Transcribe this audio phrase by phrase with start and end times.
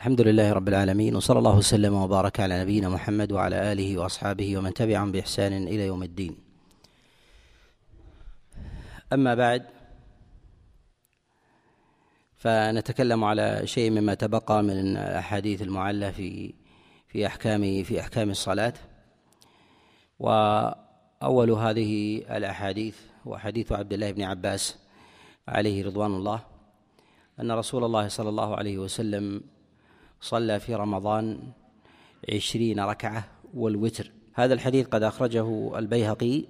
[0.00, 4.74] الحمد لله رب العالمين وصلى الله وسلم وبارك على نبينا محمد وعلى آله وأصحابه ومن
[4.74, 6.36] تبعهم بإحسان إلى يوم الدين.
[9.12, 9.62] أما بعد
[12.36, 16.54] فنتكلم على شيء مما تبقى من الاحاديث المعلة في
[17.08, 18.74] في أحكام في أحكام الصلاة.
[20.18, 24.78] وأول هذه الأحاديث هو حديث عبد الله بن عباس
[25.48, 26.40] عليه رضوان الله
[27.40, 29.55] أن رسول الله صلى الله عليه وسلم
[30.26, 31.38] صلى في رمضان
[32.32, 34.10] عشرين ركعة والوتر.
[34.34, 36.44] هذا الحديث قد أخرجه البيهقي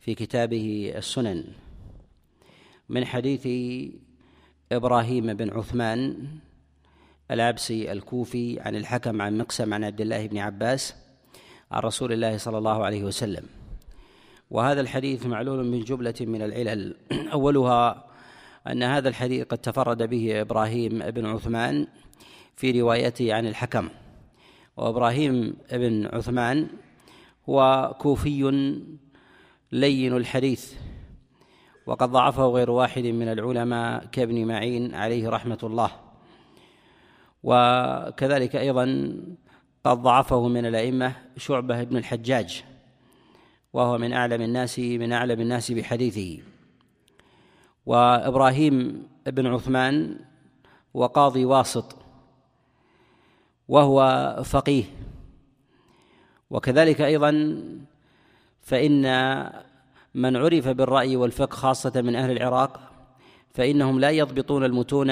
[0.00, 1.44] في كتابه السنن.
[2.88, 3.48] من حديث
[4.72, 6.28] إبراهيم بن عثمان
[7.30, 10.94] العبسي الكوفي عن الحكم عن مقسم عن عبد الله بن عباس
[11.70, 13.46] عن رسول الله صلى الله عليه وسلم.
[14.50, 16.96] وهذا الحديث معلول من جملة من العلل.
[17.32, 18.04] أولها
[18.66, 21.86] أن هذا الحديث قد تفرد به إبراهيم بن عثمان
[22.58, 23.88] في روايته عن الحكم.
[24.76, 26.66] وإبراهيم بن عثمان
[27.48, 28.42] هو كوفي
[29.72, 30.74] لين الحديث
[31.86, 35.90] وقد ضعفه غير واحد من العلماء كابن معين عليه رحمة الله.
[37.42, 38.84] وكذلك أيضا
[39.84, 42.64] قد ضعفه من الأئمة شعبة بن الحجاج
[43.72, 46.42] وهو من أعلم الناس من أعلم الناس بحديثه.
[47.86, 50.18] وإبراهيم بن عثمان
[50.94, 52.07] وقاضي واسط
[53.68, 54.84] وهو فقيه.
[56.50, 57.62] وكذلك أيضا
[58.60, 59.02] فإن
[60.14, 62.80] من عرف بالرأي والفقه خاصة من أهل العراق
[63.54, 65.10] فإنهم لا يضبطون المتون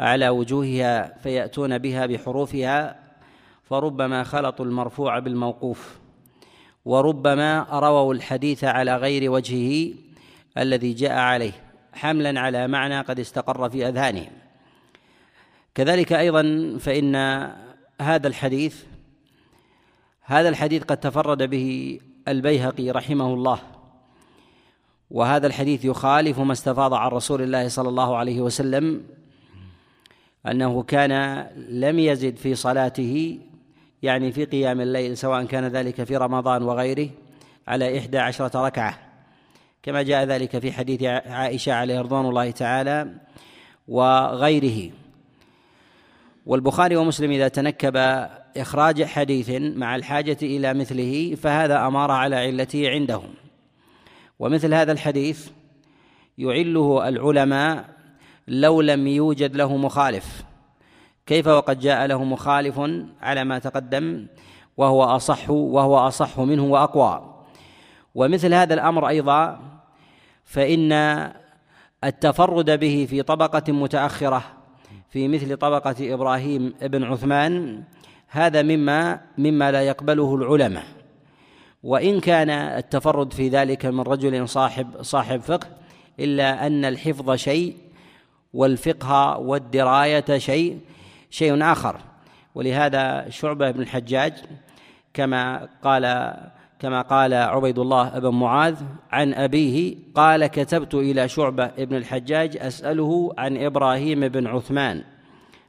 [0.00, 3.00] على وجوهها فيأتون بها بحروفها
[3.62, 5.98] فربما خلطوا المرفوع بالموقوف
[6.84, 9.94] وربما رووا الحديث على غير وجهه
[10.58, 11.52] الذي جاء عليه
[11.92, 14.39] حملا على معنى قد استقر في أذهانهم.
[15.80, 17.16] كذلك أيضا فإن
[18.00, 18.84] هذا الحديث
[20.22, 23.58] هذا الحديث قد تفرد به البيهقي رحمه الله
[25.10, 29.04] وهذا الحديث يخالف ما استفاض عن رسول الله صلى الله عليه وسلم
[30.46, 33.38] أنه كان لم يزد في صلاته
[34.02, 37.08] يعني في قيام الليل سواء كان ذلك في رمضان وغيره
[37.68, 38.98] على إحدى عشرة ركعة.
[39.82, 43.14] كما جاء ذلك في حديث عائشة عليه رضوان الله تعالى
[43.88, 44.99] وغيره.
[46.46, 47.96] والبخاري ومسلم إذا تنكب
[48.56, 53.34] إخراج حديث مع الحاجة إلى مثله فهذا أمار على علته عندهم.
[54.38, 55.50] ومثل هذا الحديث
[56.38, 57.84] يعله العلماء
[58.48, 60.44] لو لم يوجد له مخالف.
[61.26, 62.80] كيف وقد جاء له مخالف
[63.20, 64.26] على ما تقدم؟
[64.76, 67.44] وهو أصح وهو أصح منه وأقوى.
[68.14, 69.60] ومثل هذا الأمر أيضا
[70.44, 70.92] فإن
[72.04, 74.59] التفرد به في طبقة متأخرة
[75.10, 77.82] في مثل طبقة إبراهيم بن عثمان
[78.28, 80.84] هذا مما مما لا يقبله العلماء.
[81.82, 85.66] وإن كان التفرد في ذلك من رجل صاحب صاحب فقه
[86.20, 87.76] إلا أن الحفظ شيء
[88.52, 90.80] والفقه والدراية شيء
[91.30, 92.00] شيء آخر.
[92.54, 94.34] ولهذا شعبة بن الحجاج
[95.14, 96.34] كما قال
[96.80, 98.76] كما قال عبيد الله بن معاذ
[99.10, 105.02] عن أبيه قال كتبت إلى شعبة بن الحجاج أسأله عن إبراهيم بن عثمان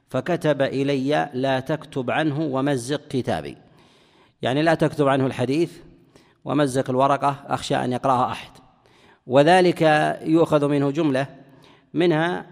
[0.09, 3.57] فكتب إلي لا تكتب عنه ومزق كتابي.
[4.41, 5.77] يعني لا تكتب عنه الحديث
[6.45, 8.51] ومزق الورقة أخشى أن يقرأها أحد.
[9.27, 9.81] وذلك
[10.21, 11.27] يؤخذ منه جملة
[11.93, 12.45] منها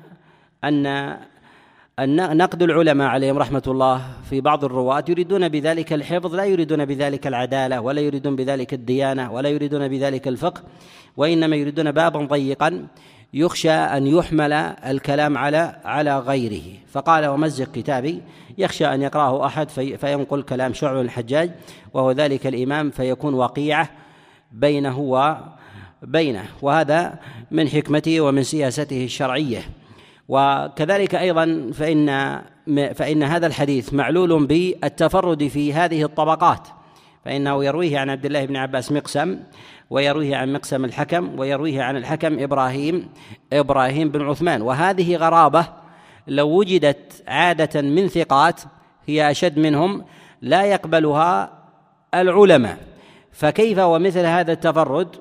[0.63, 1.17] أن
[2.07, 7.81] نقد العلماء عليهم رحمة الله في بعض الرواة يريدون بذلك الحفظ لا يريدون بذلك العدالة
[7.81, 10.61] ولا يريدون بذلك الديانة ولا يريدون بذلك الفقه
[11.17, 12.87] وإنما يريدون بابا ضيقا
[13.33, 16.61] يخشى أن يحمل الكلام على على غيره.
[16.87, 18.21] فقال ومزق كتابي.
[18.57, 21.51] يخشى أن يقرأه أحد في فينقل كلام شعب الحجاج
[21.93, 23.89] وهو ذلك الإمام فيكون وقيعة
[24.51, 24.99] بينه
[26.03, 27.19] وبينه وهذا
[27.51, 29.78] من حكمته ومن سياسته الشرعية.
[30.29, 32.41] وكذلك أيضا فإن
[32.93, 36.67] فإن هذا الحديث معلول بالتفرد في هذه الطبقات
[37.25, 39.39] فإنه يرويه عن عبد الله بن عباس مقسم
[39.89, 43.09] ويرويه عن مقسم الحكم ويرويه عن الحكم إبراهيم
[43.53, 44.61] إبراهيم بن عثمان.
[44.61, 45.65] وهذه غرابة
[46.27, 48.61] لو وجدت عادة من ثقات
[49.07, 50.05] هي أشد منهم
[50.41, 51.51] لا يقبلها
[52.13, 52.77] العلماء.
[53.31, 55.15] فكيف ومثل هذا التفرد؟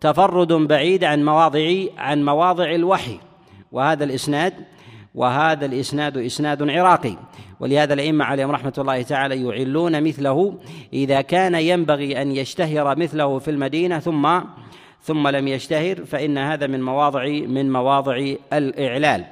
[0.00, 3.18] تفرد بعيد عن مواضع عن مواضع الوحي.
[3.72, 4.54] وهذا الإسناد
[5.14, 7.16] وهذا الإسناد إسناد عراقي.
[7.60, 10.58] ولهذا الأئمة عليهم رحمة الله تعالى يعلون مثله
[10.92, 14.40] إذا كان ينبغي أن يشتهر مثله في المدينة ثم
[15.02, 19.24] ثم لم يشتهر فإن هذا من مواضع من مواضع الإعلال.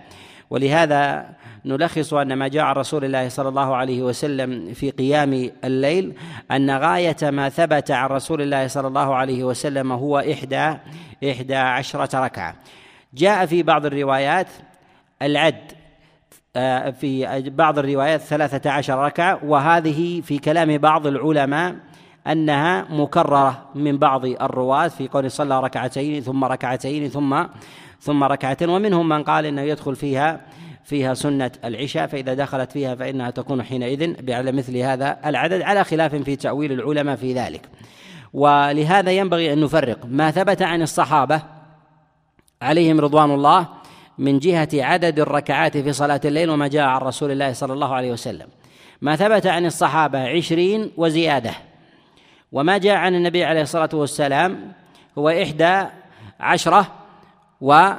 [0.51, 1.27] ولهذا
[1.65, 6.15] نلخص أن ما جاء عن رسول الله صلى الله عليه وسلم في قيام الليل
[6.51, 10.75] أن غاية ما ثبت عن رسول الله صلى الله عليه وسلم هو إحدى
[11.31, 12.55] إحدى عشرة ركعة.
[13.15, 14.49] جاء في بعض الروايات
[15.23, 15.73] العد
[16.57, 21.77] آه، في بعض الروايات ثلاثة عشر ركعة وهذه في كلام بعض العلماء
[22.27, 27.45] أنها مكررة من بعض الرواة في قول صلى ركعتين ثم ركعتين ثم
[28.01, 30.41] ثم ركعتين ومنهم من قال إنه يدخل فيها
[30.85, 36.15] فيها سنة العشاء فإذا دخلت فيها فإنها تكون حينئذ على مثل هذا العدد على خلاف
[36.15, 37.69] في تأويل العلماء في ذلك.
[38.33, 39.99] ولهذا ينبغي أن نفرق.
[40.09, 41.43] ما ثبت عن الصحابة
[42.63, 43.69] عليهم رضوان الله
[44.19, 48.13] من جهة عدد الركعات في صلاة الليل وما جاء عن رسول الله صلى الله عليه
[48.13, 48.47] وسلم.
[49.03, 51.53] ما ثبت عن الصحابة عشرين وزيادة.
[52.53, 54.73] وما جاء عن النبي عليه الصلاة والسلام
[55.19, 55.87] هو إحدى
[56.41, 56.87] عشرة
[57.61, 57.91] و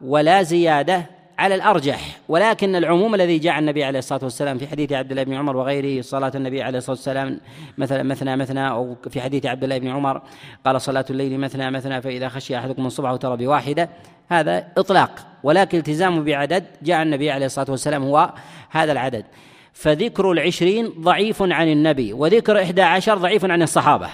[0.00, 5.10] ولا زيادة على الأرجح ولكن العموم الذي جاء النبي عليه الصلاة والسلام في حديث عبد
[5.10, 7.40] الله بن عمر وغيره صلاة النبي عليه الصلاة والسلام
[7.78, 10.22] مثلا مثنى مثنى أو في حديث عبد الله بن عمر
[10.66, 13.88] قال صلاة الليل مثنى مثنى فإذا خشي أحدكم الصبح وترى بواحدة
[14.28, 18.32] هذا إطلاق ولكن التزام بعدد جاء النبي عليه الصلاة والسلام هو
[18.70, 19.24] هذا العدد.
[19.72, 24.08] فذكر العشرين ضعيف عن النبي وذكر إحدى عشر ضعيف عن الصحابة.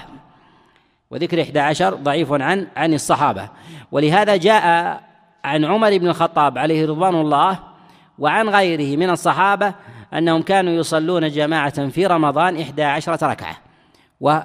[1.11, 3.49] وذكر إحدى عشر ضعيف عن عن الصحابة.
[3.93, 5.01] ولهذا جاء
[5.45, 7.59] عن عمر بن الخطاب عليه رضوان الله
[8.19, 9.75] وعن غيره من الصحابة
[10.15, 13.57] أنهم كانوا يصلون جماعة في رمضان إحدى عشرة ركعة.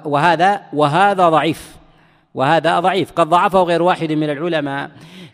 [0.04, 1.76] وهذا وهذا ضعيف.
[2.34, 3.12] وهذا ضعيف.
[3.12, 4.90] قد ضعفه غير واحد من العلماء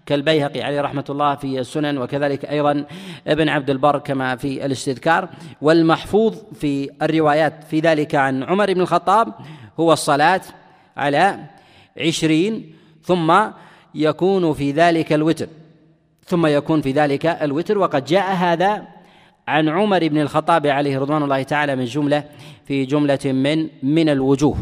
[0.06, 2.84] كالبيهقي عليه رحمة الله في السنن وكذلك أيضا
[3.26, 5.28] ابن عبد البر كما في الاستذكار.
[5.62, 9.32] والمحفوظ في الروايات في ذلك عن عمر بن الخطاب
[9.80, 10.40] هو الصلاة
[10.96, 11.38] على
[12.00, 13.32] عشرين ثم
[13.94, 15.48] يكون في ذلك الوتر.
[16.26, 17.78] ثم يكون في ذلك الوتر.
[17.78, 18.82] وقد جاء هذا
[19.48, 22.24] عن عمر بن الخطاب عليه رضوان الله تعالى من جملة
[22.64, 24.56] في جملة من من الوجوه.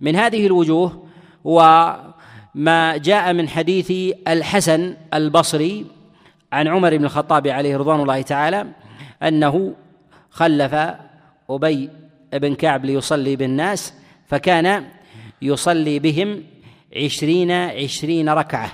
[0.00, 1.04] من هذه الوجوه
[1.44, 5.86] وما جاء من حديث الحسن البصري
[6.52, 8.66] عن عمر بن الخطاب عليه رضوان الله تعالى
[9.22, 9.74] أنه
[10.30, 10.74] خلف
[11.50, 11.90] أبي
[12.32, 13.94] بن كعب ليصلي بالناس
[14.26, 14.84] فكان
[15.42, 16.42] يصلي بهم
[16.96, 18.72] عشرين عشرين ركعة.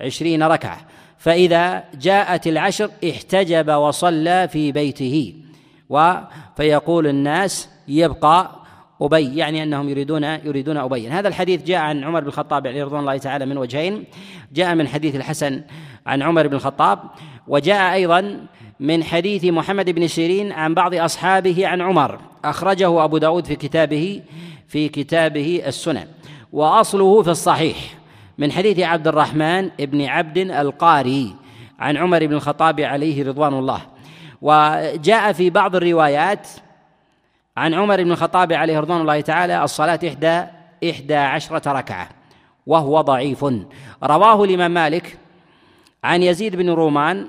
[0.00, 0.80] عشرين ركعة.
[1.18, 5.34] فإذا جاءت العشر احتجب وصلى في بيته.
[6.56, 8.60] فيقول الناس يبقى
[9.02, 11.08] أبي يعني أنهم يريدون يريدون أبي.
[11.08, 14.04] هذا الحديث جاء عن عمر بن الخطاب عليه رضوان الله تعالى من وجهين.
[14.52, 15.62] جاء من حديث الحسن
[16.06, 16.98] عن عمر بن الخطاب.
[17.48, 18.46] وجاء أيضا
[18.80, 22.20] من حديث محمد بن سيرين عن بعض أصحابه عن عمر.
[22.44, 24.22] أخرجه أبو داود في كتابه
[24.68, 26.06] في كتابه السنن.
[26.52, 27.76] وأصله في الصحيح.
[28.38, 31.36] من حديث عبد الرحمن بن عبد القاري
[31.78, 33.80] عن عمر بن الخطاب عليه رضوان الله.
[34.42, 36.48] وجاء في بعض الروايات
[37.56, 40.44] عن عمر بن الخطاب عليه رضوان الله تعالى الصلاة إحدى
[40.90, 42.08] إحدى عشرة ركعة
[42.66, 43.44] وهو ضعيف.
[44.04, 45.18] رواه الإمام مالك
[46.04, 47.28] عن يزيد بن رومان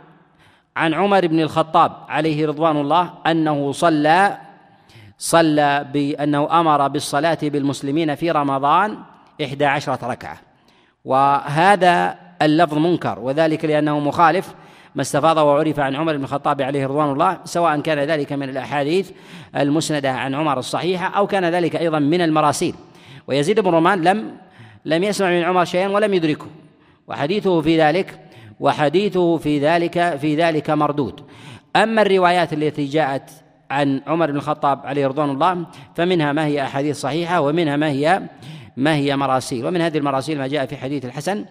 [0.75, 4.37] عن عمر بن الخطاب عليه رضوان الله أنه صلى
[5.17, 8.97] صلى بأنه أمر بالصلاة بالمسلمين في رمضان
[9.43, 10.37] إحدى عشرة ركعة.
[11.05, 14.53] وهذا اللفظ منكر وذلك لأنه مخالف
[14.95, 19.11] ما استفاض وعرف عن عمر بن الخطاب عليه رضوان الله سواء كان ذلك من الأحاديث
[19.55, 22.75] المسندة عن عمر الصحيحة أو كان ذلك أيضا من المراسيل.
[23.27, 24.31] ويزيد بن رومان لم
[24.85, 26.47] لم يسمع من عمر شيئا ولم يدركه.
[27.07, 28.19] وحديثه في ذلك
[28.59, 31.21] وحديثه في ذلك في ذلك مردود.
[31.75, 33.29] أما الروايات التي جاءت
[33.71, 38.21] عن عمر بن الخطاب عليه رضوان الله فمنها ما هي أحاديث صحيحة ومنها ما هي
[38.77, 41.45] ما هي مراسيل؟ ومن هذه المراسيل ما جاء في حديث الحسن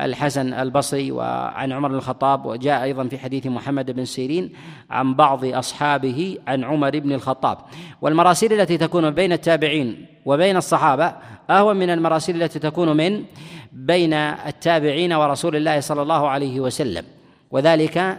[0.00, 4.52] الحسن البصري وعن عمر بن الخطاب وجاء أيضا في حديث محمد بن سيرين
[4.90, 7.58] عن بعض أصحابه عن عمر بن الخطاب.
[8.02, 11.14] والمراسيل التي تكون بين التابعين وبين الصحابة
[11.50, 13.24] أهون من المراسيل التي تكون من
[13.72, 17.04] بين التابعين ورسول الله صلى الله عليه وسلم
[17.50, 18.18] وذلك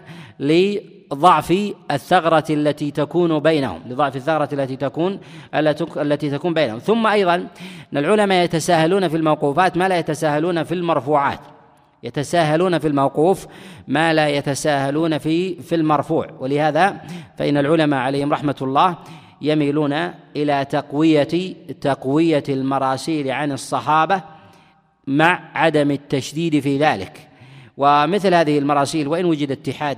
[1.12, 5.20] لضعف الثغرة التي تكون بينهم لضعف الثغرة التي تكون
[5.98, 6.80] التي تكون بينهم.
[6.80, 11.40] ثم أيضا أن العلماء يتساهلون في الموقوفات ما لا يتساهلون في المرفوعات.
[12.04, 13.48] يتساهلون في الموقوف
[13.88, 16.28] ما لا يتساهلون في في المرفوع.
[16.40, 17.02] ولهذا
[17.38, 18.98] فإن العلماء عليهم رحمة الله
[19.42, 19.94] يميلون
[20.36, 24.22] إلى تقوية تقوية المراسيل عن الصحابة
[25.08, 27.28] مع عدم التشديد في ذلك.
[27.78, 29.98] ومثل هذه المراسيل وإن وجد اتحاد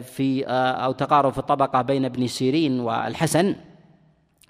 [0.00, 3.54] في آه، أو تقارب في الطبقة بين ابن سيرين والحسن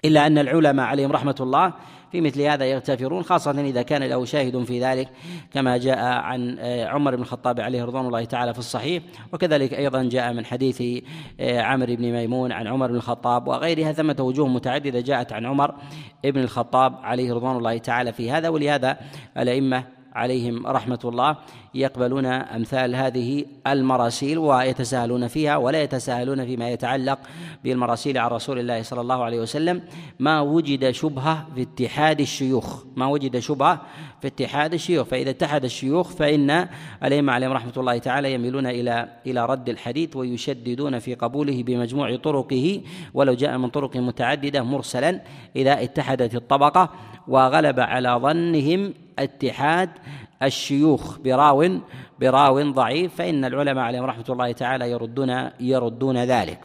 [0.05, 1.73] إلا أن العلماء عليهم رحمة الله
[2.11, 5.09] في مثل هذا يغتفرون خاصة إذا كان له شاهد في ذلك
[5.53, 9.03] كما جاء عن آه، عمر بن الخطاب عليه رضوان الله تعالى في الصحيح
[9.33, 11.03] وكذلك أيضا جاء من حديث
[11.39, 15.75] آه، عمرو بن ميمون عن عمر بن الخطاب وغيرها ثمة وجوه متعددة جاءت عن عمر
[16.23, 18.97] بن الخطاب عليه رضوان الله تعالى في هذا ولهذا
[19.37, 19.83] الأئمة
[20.15, 21.37] عليهم رحمة الله
[21.73, 27.19] يقبلون أمثال هذه المراسيل ويتساهلون فيها ولا يتساهلون فيما يتعلق
[27.63, 29.81] بالمراسيل عن رسول الله صلى الله عليه وسلم.
[30.19, 33.81] ما وجد شبهة في اتحاد الشيوخ ما وجد شبهة
[34.21, 35.07] في اتحاد الشيوخ.
[35.07, 36.67] فإذا اتحد الشيوخ فإن
[37.03, 42.81] الأئمة عليهم رحمة الله تعالى يميلون إلى إلى رد الحديث ويشددون في قبوله بمجموع طرقه.
[43.13, 45.21] ولو جاء من طرق متعددة مرسلا
[45.55, 46.89] إذا اتحدت الطبقة
[47.27, 49.89] وغلب على ظنهم اتحاد
[50.43, 51.17] الشيوخ.
[51.17, 51.79] براو
[52.19, 56.59] براو ضعيف فإن العلماء عليهم رحمة الله تعالى يردون يردون ذلك.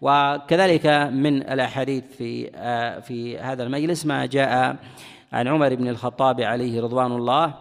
[0.00, 2.50] وكذلك من الأحاديث في
[3.00, 4.76] في هذا المجلس ما جاء
[5.32, 7.54] عن عمر بن الخطاب عليه رضوان الله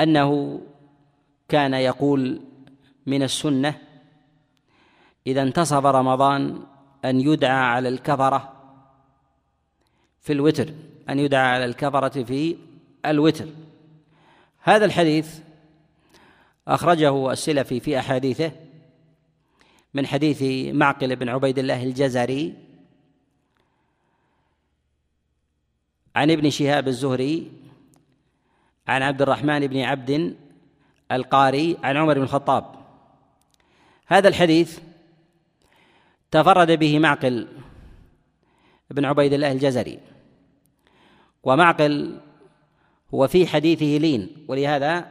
[0.00, 0.60] أنه
[1.48, 2.40] كان يقول
[3.06, 3.74] من السنة
[5.26, 6.62] إذا انتصف رمضان
[7.04, 8.52] أن يدعى على الكفرة
[10.20, 10.68] في الوتر.
[11.12, 12.56] أن يدعى على الكفرة في
[13.06, 13.48] الوتر.
[14.58, 15.38] هذا الحديث
[16.68, 18.52] أخرجه السلفي في أحاديثه
[19.94, 20.42] من حديث
[20.74, 22.54] معقل بن عبيد الله الجزري
[26.16, 27.52] عن ابن شهاب الزهري
[28.88, 30.36] عن عبد الرحمن بن عبد
[31.12, 32.74] القاري عن عمر بن الخطاب.
[34.06, 34.78] هذا الحديث
[36.30, 37.48] تفرد به معقل
[38.90, 40.11] بن عبيد الله الجزري.
[41.42, 42.20] ومعقل
[43.14, 45.06] هو في حديثه لين ولهذا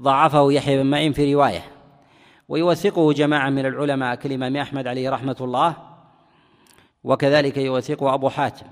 [0.00, 1.64] ضعفه يحيى بن معين في رواية.
[2.48, 5.76] ويوثقه جماعة من العلماء كالامام أحمد عليه رحمة الله
[7.04, 8.66] وكذلك يوثقه أبو حاتم.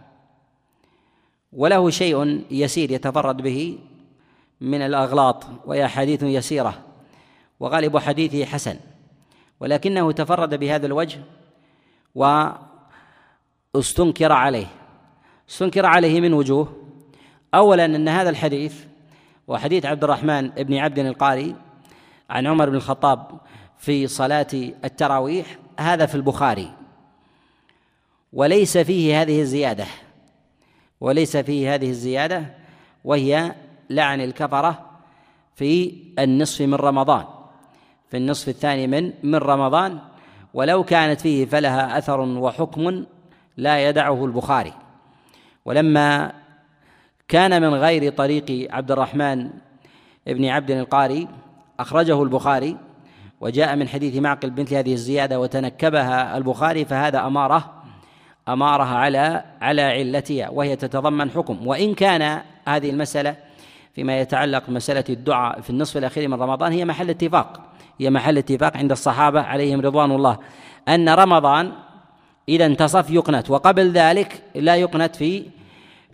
[1.52, 3.78] وله شيء يسير يتفرد به
[4.60, 6.74] من الأغلاط وهي حديث يسيرة
[7.60, 8.76] وغالب حديثه حسن.
[9.60, 11.20] ولكنه تفرد بهذا الوجه
[13.74, 14.66] واستنكر عليه.
[15.50, 16.79] استنكر عليه من وجوه
[17.54, 18.84] اولا أن هذا الحديث
[19.48, 21.56] وحديث عبد الرحمن بن عبد القاري
[22.30, 23.40] عن عمر بن الخطاب
[23.78, 24.46] في صلاة
[24.84, 25.46] التراويح
[25.78, 26.72] هذا في البخاري.
[28.32, 29.86] وليس فيه هذه الزيادة
[31.00, 32.44] وليس فيه هذه الزيادة
[33.04, 33.54] وهي
[33.90, 34.86] لعن الكفرة
[35.54, 37.24] في النصف من رمضان
[38.10, 39.98] في النصف الثاني من من رمضان
[40.54, 43.04] ولو كانت فيه فلها أثر وحكم
[43.56, 44.72] لا يدعه البخاري.
[45.64, 46.32] ولما
[47.30, 49.50] كان من غير طريق عبد الرحمن
[50.26, 51.28] بن عبد القاري
[51.80, 52.76] أخرجه البخاري
[53.40, 57.82] وجاء من حديث معقل بنت هذه الزيادة وتنكبها البخاري فهذا أمارة
[58.48, 61.66] أمارة على على علتها وهي تتضمن حكم.
[61.66, 63.36] وإن كان هذه المسألة
[63.94, 67.60] فيما يتعلق بمسألة الدعاء في النصف الأخير من رمضان هي محل اتفاق.
[68.00, 70.38] هي محل اتفاق عند الصحابة عليهم رضوان الله.
[70.88, 71.72] أن رمضان
[72.48, 75.59] إذا انتصف يقنت وقبل ذلك لا يقنت في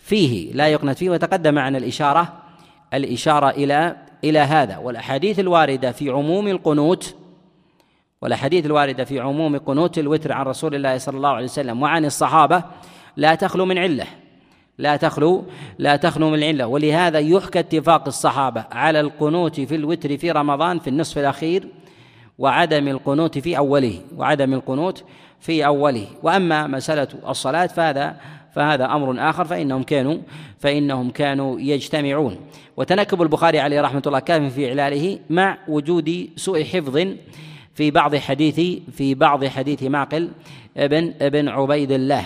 [0.06, 2.32] فيه لا يقنت فيه وتقدم عن الإشارة
[2.94, 4.76] الإشارة إلى إلى هذا.
[4.76, 7.14] والأحاديث الواردة في عموم القنوت
[8.22, 12.62] والأحاديث الواردة في عموم قنوت الوتر عن رسول الله صلى الله عليه وسلم وعن الصحابة
[13.16, 14.06] لا تخلو من علة
[14.78, 15.44] لا تخلو
[15.78, 20.90] لا تخلو من العلة ولهذا يحكى اتفاق الصحابة على القنوت في الوتر في رمضان في
[20.90, 21.68] النصف الأخير
[22.38, 25.04] وعدم القنوت في أوله وعدم القنوت
[25.40, 26.06] في أوله.
[26.22, 28.16] وأما مسألة الصلاة فهذا
[28.56, 30.18] فهذا أمر آخر فإنهم كانوا
[30.58, 32.36] فإنهم كانوا يجتمعون.
[32.76, 37.06] وتنكب البخاري عليه رحمة الله كان في إعلاله مع وجود سوء حفظ
[37.74, 40.30] في بعض حديث في بعض حديث معقل
[40.76, 42.24] ابن ابن عبيد الله.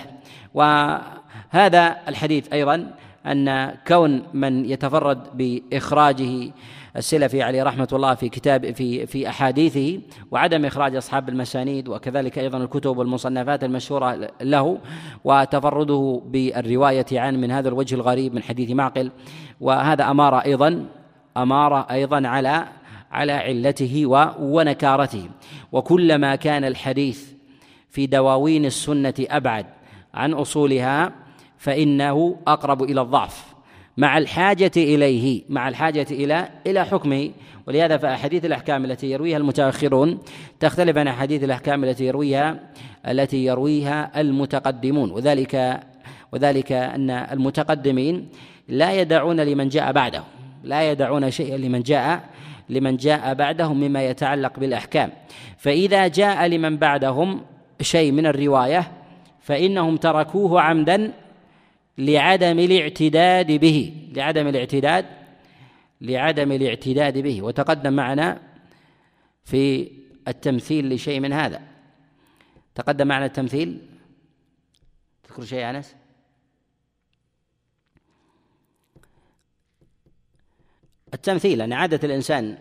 [0.54, 2.90] وهذا الحديث أيضا
[3.26, 6.50] أن كون من يتفرد بإخراجه
[6.96, 12.58] السلفي عليه رحمة الله في كتاب في في أحاديثه وعدم إخراج أصحاب المسانيد وكذلك أيضا
[12.58, 14.78] الكتب والمصنفات المشهورة له
[15.24, 19.10] وتفرده بالرواية عنه من هذا الوجه الغريب من حديث معقل.
[19.60, 20.86] وهذا اماره أيضا
[21.36, 22.64] اماره أيضا على
[23.12, 24.06] على علته
[24.40, 25.28] ونكارته.
[25.72, 27.32] وكلما كان الحديث
[27.90, 29.66] في دواوين السنة أبعد
[30.14, 31.12] عن أصولها
[31.58, 33.49] فإنه أقرب إلى الضعف.
[34.00, 37.30] مع الحاجة إليه مع الحاجة إلى إلى حكمه.
[37.66, 40.18] ولهذا فأحاديث الأحكام التي يرويها المتأخرون
[40.60, 42.60] تختلف عن أحاديث الأحكام التي يرويها
[43.08, 45.10] التي يرويها المتقدمون.
[45.10, 45.80] وذلك
[46.32, 48.28] وذلك أن المتقدمين
[48.68, 50.22] لا يدعون لمن جاء بعده
[50.64, 52.24] لا يدعون شيئا لمن جاء
[52.68, 55.10] لمن جاء بعدهم مما يتعلق بالأحكام.
[55.58, 57.40] فإذا جاء لمن بعدهم
[57.80, 58.92] شيء من الرواية
[59.40, 61.12] فإنهم تركوه عمدا
[62.00, 64.08] لعدم الاعتداد به.
[64.12, 65.06] لعدم الاعتداد
[66.00, 67.42] لعدم الاعتداد به.
[67.42, 68.42] وتقدم معنا
[69.44, 69.90] في
[70.28, 71.62] التمثيل لشيء من هذا.
[72.74, 73.78] تقدم معنا التمثيل.
[75.24, 75.94] تذكر شيء يا أنس؟
[81.14, 82.58] التمثيل أن عادة الإنسان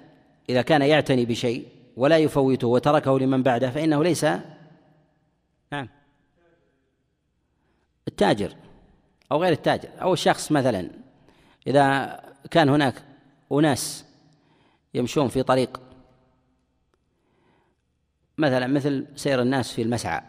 [0.49, 4.25] إذا كان يعتني بشيء ولا يفوته وتركه لمن بعده فإنه ليس
[5.71, 5.89] نعم.
[8.07, 8.55] التاجر.
[9.31, 10.89] أو غير التاجر أو الشخص مثلا
[11.67, 12.19] إذا
[12.51, 13.03] كان هناك
[13.51, 14.05] أناس
[14.93, 15.81] يمشون في طريق
[18.37, 20.21] مثلا مثل سير الناس في المسعى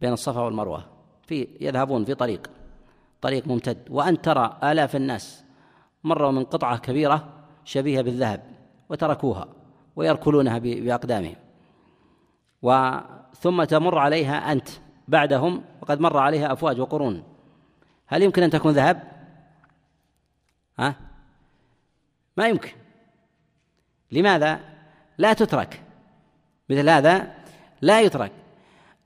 [0.00, 0.84] بين الصفا والمروة
[1.26, 2.50] في يذهبون في طريق
[3.20, 5.44] طريق ممتد وأنت ترى آلاف الناس
[6.04, 7.28] مروا من قطعة كبيرة
[7.64, 8.42] شبيهة بالذهب
[8.88, 9.48] وتركوها
[9.96, 11.36] ويركلونها بأقدامهم
[12.62, 14.68] وثم تمر عليها أنت
[15.08, 17.22] بعدهم وقد مر عليها أفواج وقرون
[18.06, 19.02] هل يمكن أن تكون ذهب؟
[20.78, 20.94] ها؟
[22.36, 22.72] ما يمكن
[24.12, 24.60] لماذا؟
[25.18, 25.82] لا تترك
[26.70, 27.32] مثل هذا
[27.82, 28.32] لا يترك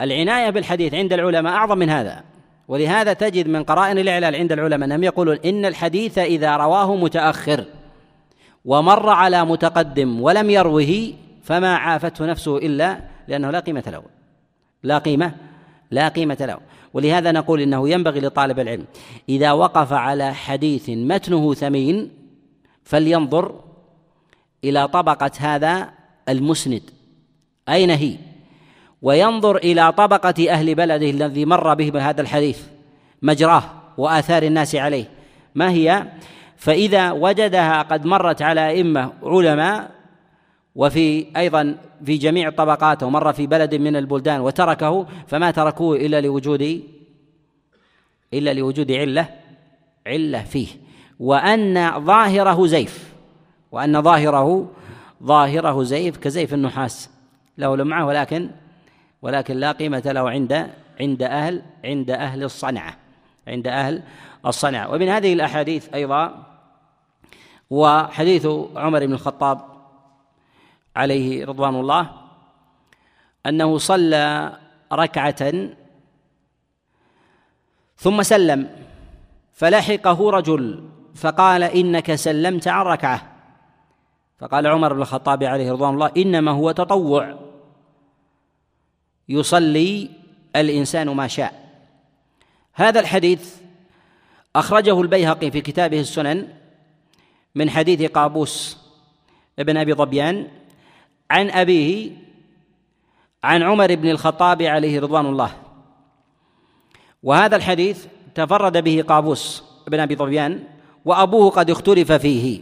[0.01, 2.25] العناية بالحديث عند العلماء أعظم من هذا
[2.69, 7.65] ولهذا تجد من قرائن الإعلال عند العلماء أنهم يقولون إن الحديث إذا رواه متأخر
[8.65, 14.03] ومر على متقدم ولم يروه فما عافته نفسه إلا لأنه لا قيمة له
[14.83, 15.35] لا قيمة
[15.91, 16.59] لا قيمة له.
[16.95, 18.85] ولهذا نقول إنه ينبغي لطالب العلم
[19.29, 22.11] إذا وقف على حديث متنه ثمين
[22.85, 23.61] فلينظر
[24.65, 25.91] إلى طبقة هذا
[26.29, 26.83] المسند.
[27.69, 28.17] أين هي؟
[29.03, 32.63] وينظر إلى طبقة أهل بلده الذي مر به هذا الحديث
[33.23, 33.63] مجراه
[33.99, 35.05] وآثار الناس عليه.
[35.55, 36.07] ما هي؟
[36.57, 40.00] فإذا وجدها قد مرت على أئمة علماء
[40.75, 46.83] وفي أيضا في جميع الطبقات ومر في بلد من البلدان وتركه فما تركوه إلا لوجود
[48.35, 49.29] إلا لوجود علة
[50.07, 50.69] علة فيه.
[51.21, 53.15] وأن ظاهره زيف
[53.73, 54.71] وأن ظاهره
[55.23, 57.11] ظاهره زيف كزيف النحاس.
[57.59, 58.51] له لمعة ولكن
[59.23, 60.67] ولكن لا قيمة له عند
[61.01, 62.97] عند أهل عند أهل الصنعة
[63.49, 64.03] عند أهل
[64.47, 64.91] الصنعة.
[64.91, 66.47] ومن هذه الأحاديث أيضا
[67.71, 69.70] وحديث عمر بن الخطاب
[70.97, 72.11] عليه رضوان الله
[73.47, 74.57] أنه صلى
[74.93, 75.53] ركعة
[77.97, 78.69] ثم سلم
[79.53, 83.33] فلحقه رجل فقال إنك سلمت عن ركعة.
[84.39, 87.39] فقال عمر بن الخطاب عليه رضوان الله إنما هو تطوع.
[89.29, 90.11] يصلي
[90.57, 91.71] الإنسان ما شاء.
[92.73, 93.57] هذا الحديث
[94.57, 96.49] أخرجه البيهقي في كتابه السنن
[97.55, 98.79] من حديث قابوس
[99.59, 100.49] ابن أبي ظبيان
[101.31, 102.11] عن أبيه
[103.45, 105.51] عن عمر بن الخطاب عليه رضوان الله.
[107.23, 110.59] وهذا الحديث تفرد به قابوس بن أبي ظبيان
[111.05, 112.61] وأبوه قد اختلف فيه.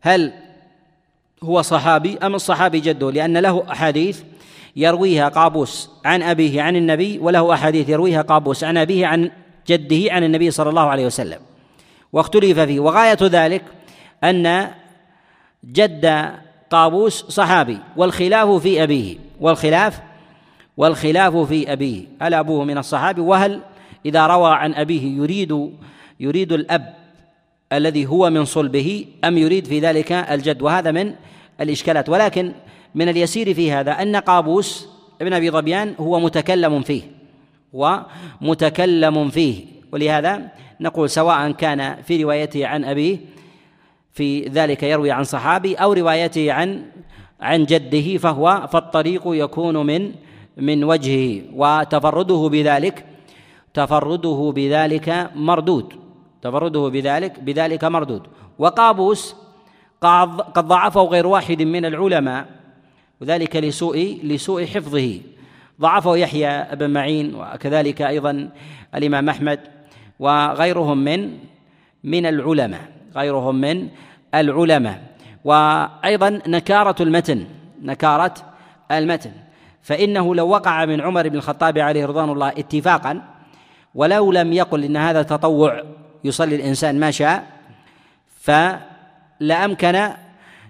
[0.00, 0.32] هل
[1.42, 4.22] هو صحابي أم الصحابي جده لأن له أحاديث
[4.76, 9.30] يرويها قابوس عن أبيه عن النبي وله أحاديث يرويها قابوس عن أبيه عن
[9.66, 11.40] جده عن النبي صلى الله عليه وسلم.
[12.12, 12.80] واختلف فيه.
[12.80, 13.64] وغاية ذلك
[14.24, 14.70] أن
[15.64, 16.34] جد
[16.70, 19.16] قابوس صحابي والخلاف في أبيه.
[19.40, 20.00] والخلاف؟
[20.76, 22.04] والخلاف في أبيه.
[22.22, 23.60] هل أبوه من الصحابي؟ وهل
[24.06, 25.70] إذا روى عن أبيه يريد
[26.20, 26.94] يريد الأب
[27.72, 31.14] الذي هو من صلبه أم يريد في ذلك الجد؟ وهذا من
[31.60, 32.08] الإشكالات.
[32.08, 32.52] ولكن
[32.94, 34.88] من اليسير في هذا أن قابوس
[35.20, 37.02] ابن أبي ظبيان هو متكلم فيه
[37.72, 39.64] ومتكلم فيه.
[39.92, 40.48] ولهذا
[40.80, 43.18] نقول سواء كان في روايته عن أبيه
[44.18, 46.82] في ذلك يروي عن صحابي أو روايته عن
[47.40, 50.12] عن جده فهو فالطريق يكون من
[50.56, 53.04] من وجهه وتفرده بذلك
[53.74, 55.94] تفرده بذلك مردود
[56.42, 58.22] تفرده بذلك بذلك مردود.
[58.58, 59.34] وقابوس
[60.00, 62.46] قد ضعفه غير واحد من العلماء
[63.20, 65.20] وذلك لسوء لسوء حفظه.
[65.80, 68.50] ضعفه يحيى بن معين وكذلك أيضا
[68.94, 69.60] الإمام أحمد
[70.18, 71.38] وغيرهم من
[72.04, 73.88] من العلماء غيرهم من
[74.34, 75.02] العلماء
[75.44, 77.46] وأيضا نكارة المتن
[77.82, 78.34] نكارة
[78.90, 79.30] المتن.
[79.82, 83.22] فإنه لو وقع من عمر بن الخطاب عليه رضوان الله اتفاقا
[83.94, 85.82] ولو لم يقل إن هذا تطوع
[86.24, 87.46] يصلي الإنسان ما شاء
[88.40, 90.08] فلامكن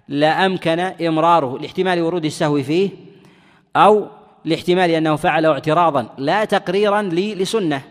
[0.08, 2.90] لأمكن إمراره لاحتمال ورود السهو فيه
[3.76, 4.06] أو
[4.44, 7.82] لاحتمال أنه فعله اعتراضا لا تقريرا لسنة.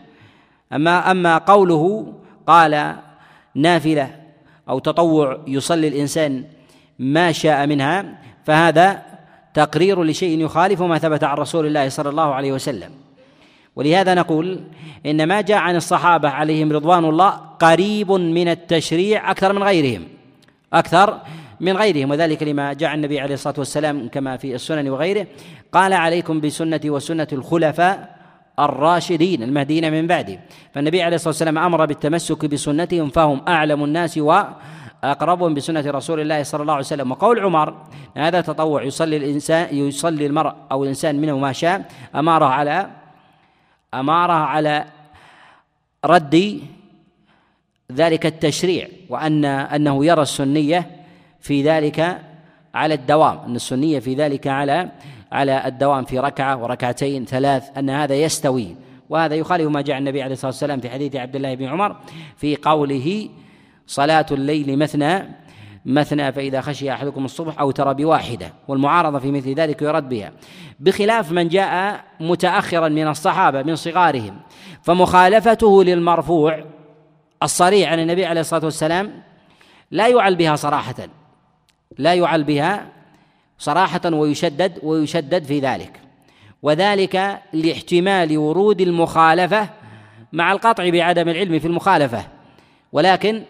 [0.73, 2.13] أما أما قوله
[2.47, 2.95] قال
[3.55, 4.15] نافلة
[4.69, 6.43] أو تطوع يصلي الإنسان
[6.99, 9.01] ما شاء منها فهذا
[9.53, 12.91] تقرير لشيء يخالف ما ثبت عن رسول الله صلى الله عليه وسلم.
[13.75, 14.59] ولهذا نقول
[15.05, 20.03] إن ما جاء عن الصحابة عليهم رضوان الله قريب من التشريع أكثر من غيرهم
[20.73, 21.19] أكثر
[21.59, 22.11] من غيرهم.
[22.11, 25.27] وذلك لما جاء النبي عليه الصلاة والسلام كما في السنن وغيره
[25.71, 28.16] قال عليكم بسنتي وسنة الخلفاء
[28.59, 30.39] الراشدين المهديين من بعدي
[30.73, 36.61] فالنبي عليه الصلاة والسلام أمر بالتمسك بسنتهم فهم أعلم الناس وأقربهم بسنة رسول الله صلى
[36.61, 37.11] الله عليه وسلم.
[37.11, 37.73] وقول عمر
[38.17, 42.89] هذا تطوع يصلي الإنسان يصلي المرء أو الإنسان منه ما شاء أماره على
[43.93, 44.85] أماره على
[46.05, 46.61] رد
[47.91, 50.89] ذلك التشريع وأن أنه يرى السنية
[51.39, 52.21] في ذلك
[52.73, 54.89] على الدوام أن السنية في ذلك على
[55.31, 58.75] على الدوام في ركعة وركعتين ثلاث أن هذا يستوي.
[59.09, 61.95] وهذا يخالف ما جاء النبي عليه الصلاة والسلام في حديث عبد الله بن عمر
[62.37, 63.29] في قوله
[63.87, 65.25] صلاة الليل مثنى
[65.85, 68.53] مثنى فإذا خشي أحدكم الصبح أو ترى بواحدة.
[68.67, 70.31] والمعارضة في مثل ذلك يرد بها.
[70.79, 74.39] بخلاف من جاء متأخرا من الصحابة من صغارهم
[74.83, 76.63] فمخالفته للمرفوع
[77.43, 79.21] الصريح عن النبي عليه الصلاة والسلام
[79.91, 80.95] لا يعل بها صراحة
[81.97, 82.85] لا يعل بها
[83.57, 85.99] صراحة ويشدد ويشدد في ذلك.
[86.61, 89.69] وذلك لاحتمال ورود المخالفة
[90.33, 92.23] مع القطع بعدم العلم في المخالفة.
[92.91, 93.41] ولكن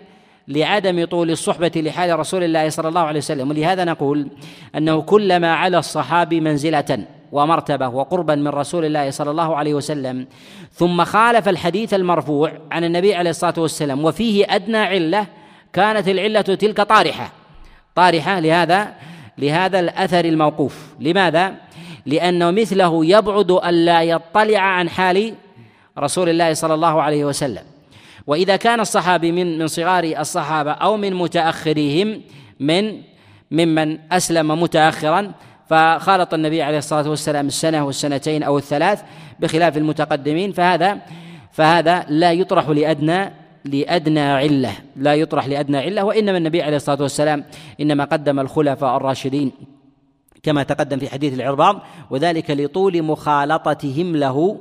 [0.47, 3.49] لعدم طول الصحبة لحال رسول الله صلى الله عليه وسلم.
[3.49, 4.27] ولهذا نقول
[4.75, 10.27] أنه كلما على الصحابي منزلة ومرتبة وقربا من رسول الله صلى الله عليه وسلم
[10.73, 15.27] ثم خالف الحديث المرفوع عن النبي عليه الصلاة والسلام وفيه أدنى علة
[15.73, 17.31] كانت العلة تلك طارحة.
[17.95, 18.93] طارحة لهذا؟
[19.37, 21.55] لهذا الأثر الموقوف لماذا؟
[22.05, 25.33] لأنه مثله يبعد ألا يطلع عن حال
[25.99, 27.63] رسول الله صلى الله عليه وسلم
[28.27, 32.21] وإذا كان الصحابي من من صغار الصحابة أو من متأخريهم
[32.59, 33.01] من
[33.51, 35.31] ممن أسلم متأخرا
[35.69, 39.01] فخالط النبي عليه الصلاة والسلام السنة والسنتين أو الثلاث
[39.39, 40.97] بخلاف المتقدمين فهذا
[41.51, 43.33] فهذا لا يطرح لأدنى
[43.67, 47.43] لأدنى علة لا يطرح لأدنى علة وإنما النبي عليه الصلاة والسلام
[47.81, 49.51] إنما قدم الخلفاء الراشدين
[50.43, 54.57] كما تقدم في حديث العرباض وذلك لطول مخالطتهم له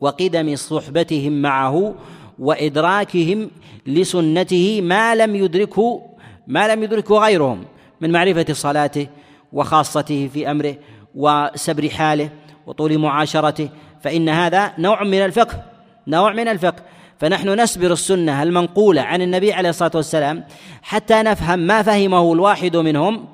[0.00, 1.94] وقدم صحبتهم معه
[2.38, 3.50] وإدراكهم
[3.86, 6.02] لسنته ما لم يدركه
[6.46, 7.64] ما لم يدركه غيرهم
[8.00, 9.06] من معرفة صلاته
[9.52, 10.74] وخاصته في أمره
[11.14, 12.30] وسبر حاله
[12.66, 13.68] وطول معاشرته
[14.00, 15.62] فإن هذا نوع من الفقه
[16.06, 16.82] نوع من الفقه
[17.18, 20.44] فنحن نسبر السنة المنقولة عن النبي عليه الصلاة والسلام
[20.82, 23.24] حتى نفهم ما فهمه الواحد منهم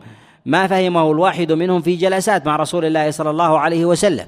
[0.47, 4.27] ما فهمه الواحد منهم في جلسات مع رسول الله صلى الله عليه وسلم.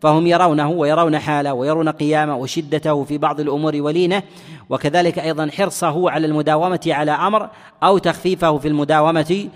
[0.00, 4.22] فهم يرونه ويرون حاله ويرون قيامه وشدته في بعض الأمور ولينة
[4.70, 7.48] وكذلك أيضا حرصه على المداومة على أمر
[7.82, 9.48] أو تخفيفه في المداومة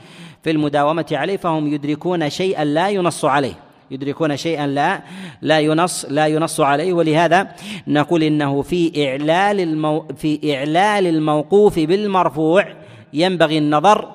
[0.43, 3.55] في المداومة عليه فهم يدركون شيئا لا ينص عليه.
[3.91, 5.03] يدركون شيئا لا
[5.43, 6.93] لا ينص لا ينص عليه.
[6.93, 7.49] ولهذا
[7.87, 12.67] نقول إنه في إعلال المو في إعلال الموقوف بالمرفوع
[13.13, 14.09] ينبغي النظر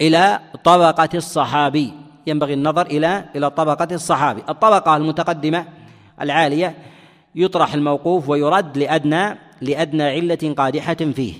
[0.00, 1.92] إلى طبقة الصحابي.
[2.26, 4.42] ينبغي النظر إلى إلى طبقة الصحابي.
[4.48, 5.64] الطبقة المتقدمة
[6.20, 6.74] العالية
[7.34, 11.34] يطرح الموقوف ويرد لأدنى لأدنى علة قادحة فيه.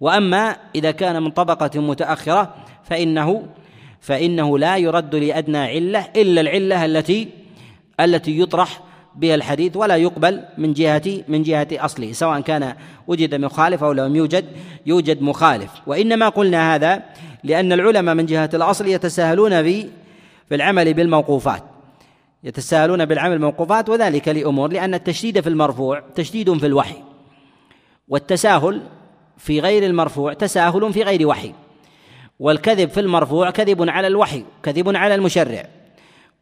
[0.00, 3.42] وأما إذا كان من طبقة متأخرة فإنه
[4.00, 7.28] فإنه لا يرد لأدنى علة إلا العلة التي
[8.00, 8.80] التي يطرح
[9.16, 12.74] بها الحديث ولا يقبل من جهة من جهة أصله سواء كان
[13.06, 14.44] وجد مخالف أو لم يوجد
[14.86, 15.70] يوجد مخالف.
[15.86, 17.02] وإنما قلنا هذا
[17.44, 19.86] لأن العلماء من جهة الأصل يتساهلون في
[20.48, 21.62] في العمل بالموقوفات.
[22.44, 26.96] يتساهلون بالعمل بالموقوفات وذلك لأمور لأن التشديد في المرفوع تشديد في الوحي
[28.08, 28.82] والتساهل
[29.38, 31.52] في غير المرفوع تساهل في غير وحي.
[32.40, 35.66] والكذب في المرفوع كذب على الوحي كذب على المشرع.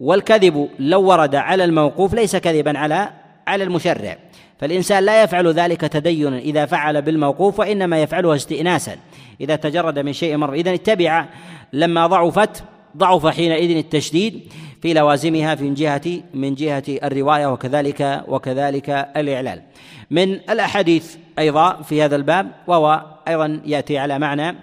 [0.00, 3.10] والكذب لو ورد على الموقوف ليس كذبا على
[3.46, 4.16] على المشرع.
[4.60, 6.38] فالإنسان لا يفعل ذلك تدينا.
[6.38, 8.96] إذا فعل بالموقوف وإنما يفعله استئناسا.
[9.40, 11.26] إذا تجرد من شيء مر إذا اتبع.
[11.72, 12.64] لما ضعفت
[12.96, 14.40] ضعف حينئذ التشديد
[14.82, 19.62] في لوازمها من جهة من جهة الرواية وكذلك وكذلك الإعلال.
[20.10, 24.56] من الأحاديث أيضا في هذا الباب وهو أيضا يأتي على معنى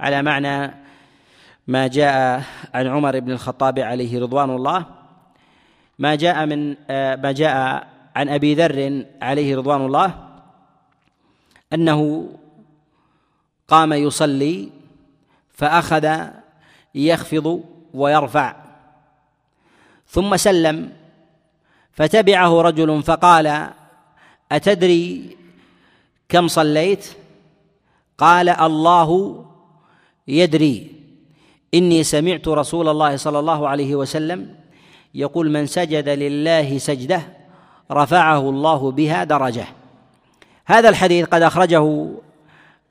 [0.00, 0.74] على معنى
[1.66, 2.42] ما جاء
[2.74, 4.84] عن عمر بن الخطاب عليه رضوان الله
[5.98, 10.28] ما جاء من آه، ما جاء عن أبي ذر عليه رضوان الله
[11.72, 12.28] أنه
[13.68, 14.70] قام يصلي
[15.52, 16.28] فأخذ
[16.94, 18.56] يخفض ويرفع
[20.08, 20.92] ثم سلم
[21.92, 23.70] فتبعه رجل فقال
[24.52, 25.36] أتدري
[26.28, 27.06] كم صليت؟
[28.18, 29.42] قال الله
[30.28, 30.92] يدري
[31.74, 34.54] إني سمعت رسول الله صلى الله عليه وسلم
[35.14, 37.22] يقول من سجد لله سجدة
[37.90, 39.66] رفعه الله بها درجة.
[40.66, 42.10] هذا الحديث قد أخرجه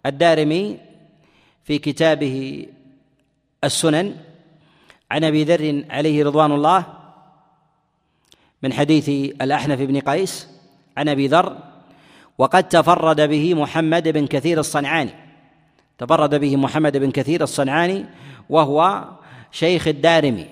[0.05, 0.77] الدارمي
[1.63, 2.65] في كتابه
[3.63, 4.15] السنن
[5.11, 6.83] عن أبي ذر عليه رضوان الله
[8.63, 9.09] من حديث
[9.41, 10.47] الأحنف بن قيس
[10.97, 11.57] عن أبي ذر
[12.37, 15.24] وقد تفرد به محمد بن كثير الصنعاني.
[15.97, 18.05] تفرد به محمد بن كثير الصنعاني
[18.49, 19.05] وهو
[19.51, 20.47] شيخ الدارمي.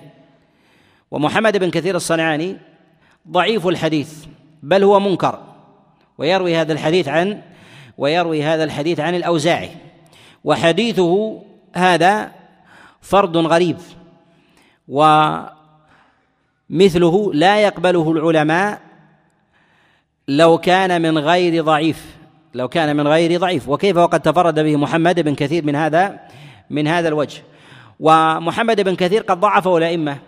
[1.10, 2.56] ومحمد بن كثير الصنعاني
[3.28, 4.24] ضعيف الحديث
[4.62, 5.42] بل هو منكر.
[6.18, 7.42] ويروي هذا الحديث عن
[7.98, 9.70] ويروي هذا الحديث عن الأوزاعي.
[10.44, 11.42] وحديثه
[11.74, 12.32] هذا
[13.00, 13.76] فرد غريب.
[14.88, 15.54] ومثله
[17.34, 18.80] لا يقبله العلماء
[20.28, 22.16] لو كان من غير ضعيف.
[22.54, 23.68] لو كان من غير ضعيف.
[23.68, 26.20] وكيف وقد تفرد به محمد بن كثير من هذا
[26.70, 27.42] من هذا الوجه.
[28.00, 30.18] ومحمد بن كثير قد ضعفه الأئمة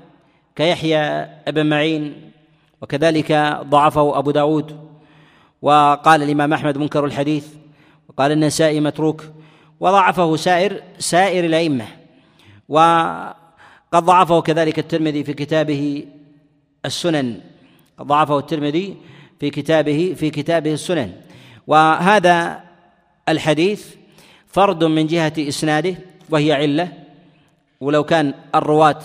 [0.57, 2.31] كيحيى بن معين
[2.83, 4.89] وكذلك ضعفه أبو داود.
[5.63, 7.47] وقال الإمام أحمد منكر الحديث
[8.09, 9.25] وقال النسائي متروك.
[9.81, 11.87] وضعفه سائر سائر الأئمة.
[12.69, 16.05] وقد ضعفه كذلك الترمذي في كتابه
[16.85, 17.41] السنن.
[18.03, 18.97] ضعفه الترمذي
[19.41, 21.13] في كتابه في كتابه السنن.
[21.67, 22.61] وهذا
[23.29, 23.95] الحديث
[24.47, 25.95] فرد من جهة إسناده
[26.31, 26.89] وهي علة.
[27.81, 28.99] ولو كان الرواة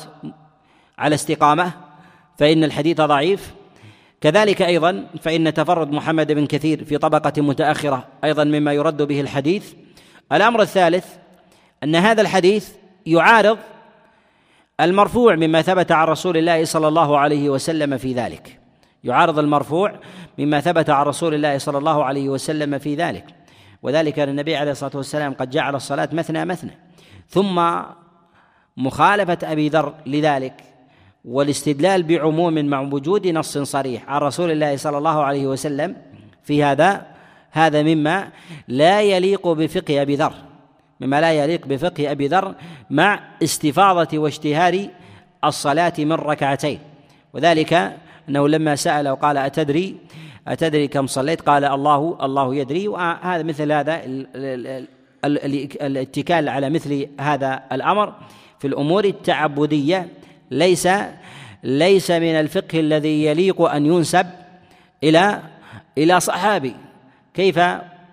[0.97, 1.71] على استقامة
[2.37, 3.53] فإن الحديث ضعيف.
[4.21, 9.73] كذلك أيضا فإن تفرد محمد بن كثير في طبقة متأخرة أيضا مما يرد به الحديث.
[10.31, 11.05] الأمر الثالث
[11.83, 12.69] أن هذا الحديث
[13.05, 13.57] يعارض
[14.79, 18.60] المرفوع مما ثبت عن رسول الله صلى الله عليه وسلم في ذلك.
[19.03, 19.99] يعارض المرفوع
[20.37, 23.25] مما ثبت عن رسول الله صلى الله عليه وسلم في ذلك.
[23.83, 26.71] وذلك أن النبي عليه الصلاة والسلام قد جعل الصلاة مثنى مثنى.
[27.29, 27.61] ثم
[28.77, 30.63] مخالفة أبي ذر لذلك
[31.25, 35.95] والاستدلال بعموم مع وجود نص صريح عن رسول الله صلى الله عليه وسلم
[36.43, 37.05] في هذا
[37.51, 38.29] هذا مما
[38.67, 40.33] لا يليق بفقه أبي ذر
[40.99, 42.55] مما لا يليق بفقه أبي ذر
[42.89, 44.87] مع استفاضة واشتهار
[45.43, 46.79] الصلاة من ركعتين.
[47.33, 47.97] وذلك
[48.29, 49.95] أنه لما سأل وقال أتدري؟
[50.47, 52.87] أتدري كم صليت؟ قال الله الله يدري.
[52.87, 54.01] وهذا مثل هذا
[55.81, 58.13] الاتكال على مثل هذا الأمر
[58.59, 60.07] في الأمور التعبدية.
[60.51, 60.87] ليس
[61.63, 64.25] ليس من الفقه الذي يليق أن ينسب
[65.03, 65.41] إلى
[65.97, 66.75] إلى صحابي.
[67.33, 67.59] كيف؟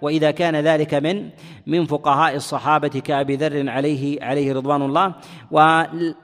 [0.03, 1.31] وإذا كان ذلك من
[1.67, 5.15] من فقهاء الصحابة كأبي ذر عليه عليه رضوان الله.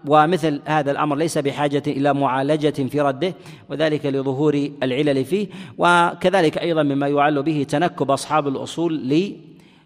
[0.06, 3.34] ومثل هذا الأمر ليس بحاجة إلى معالجة في رده
[3.68, 5.48] وذلك لظهور العلل فيه.
[5.78, 9.28] وكذلك أيضا مما يعل به تنكب أصحاب الأصول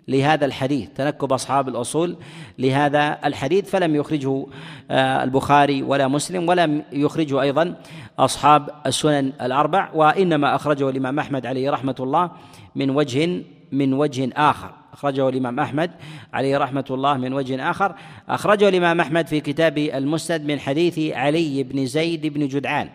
[0.08, 2.16] لهذا الحديث تنكب أصحاب الأصول
[2.58, 3.70] لهذا الحديث.
[3.70, 4.46] فلم يخرجه
[4.90, 7.74] آه، البخاري ولا مسلم ولم يخرجه أيضا
[8.18, 9.90] أصحاب السنن الأربع.
[9.94, 12.30] وإنما أخرجه الإمام أحمد عليه رحمة الله
[12.76, 14.70] من وجه من وجه آخر.
[14.92, 15.90] أخرجه الإمام أحمد
[16.32, 17.94] عليه رحمة الله من وجه آخر.
[18.28, 22.88] أخرجه الإمام أحمد في كتاب المسند من حديث علي بن زيد بن جدعان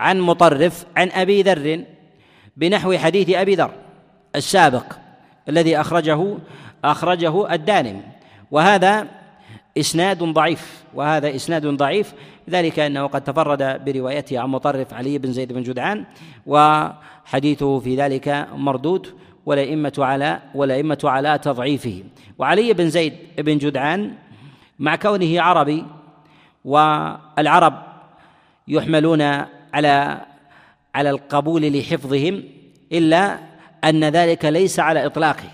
[0.00, 1.84] عن مطرف عن أبي ذر
[2.56, 3.70] بنحو حديث أبي ذر
[4.36, 4.84] السابق
[5.48, 6.38] الذي أخرجه
[6.84, 8.02] أخرجه الدانم
[8.50, 9.06] وهذا
[9.78, 10.84] إسناد ضعيف.
[10.94, 12.14] وهذا إسناد ضعيف.
[12.50, 16.04] ذلك أنه قد تفرد بروايته عن مطرف علي بن زيد بن جدعان.
[16.46, 19.06] وحديثه في ذلك مردود.
[19.46, 22.02] والأئمة على والأئمة على تضعيفه.
[22.38, 24.14] وعلي بن زيد بن جدعان
[24.78, 25.84] مع كونه عربي
[26.64, 27.82] والعرب
[28.68, 29.22] يحملون
[29.74, 30.20] على
[30.94, 32.44] على القبول لحفظهم
[32.92, 33.38] إلا
[33.84, 35.50] أن ذلك ليس على إطلاقه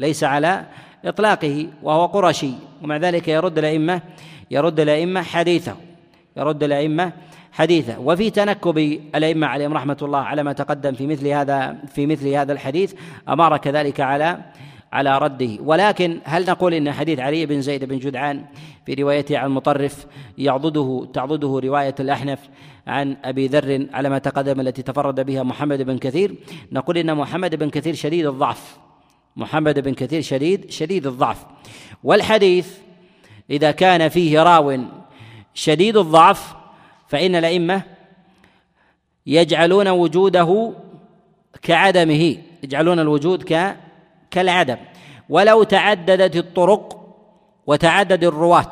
[0.00, 0.66] ليس على
[1.04, 2.52] إطلاقه وهو قرشي.
[2.82, 4.02] ومع ذلك يرد الأئمة
[4.50, 5.76] يرد الأئمة حديثه
[6.36, 7.12] يرد الأئمة
[7.52, 8.00] حديثه.
[8.00, 8.78] وفي تنكب
[9.14, 12.94] الأئمة عليهم رحمة الله على ما تقدم في مثل هذا في مثل هذا الحديث
[13.28, 14.38] أمر كذلك على
[14.92, 15.58] على رده.
[15.60, 18.44] ولكن هل نقول إن حديث علي بن زيد بن جدعان
[18.86, 20.06] في روايته عن مطرف
[20.38, 22.38] يعضده تعضده رواية الأحنف
[22.86, 26.34] عن أبي ذر على ما تقدم التي تفرد بها محمد بن كثير؟
[26.72, 28.78] نقول إن محمد بن كثير شديد الضعف.
[29.36, 31.46] محمد بن كثير شديد شديد الضعف.
[32.04, 32.78] والحديث
[33.50, 34.78] إذا كان فيه راو
[35.54, 36.61] شديد الضعف
[37.12, 37.82] فإن الأئمة
[39.26, 40.72] يجعلون وجوده
[41.62, 43.76] كعدمه يجعلون الوجود ك
[44.30, 44.76] كالعدم.
[45.28, 47.14] ولو تعددت الطرق
[47.66, 48.70] وتعدد الرواة.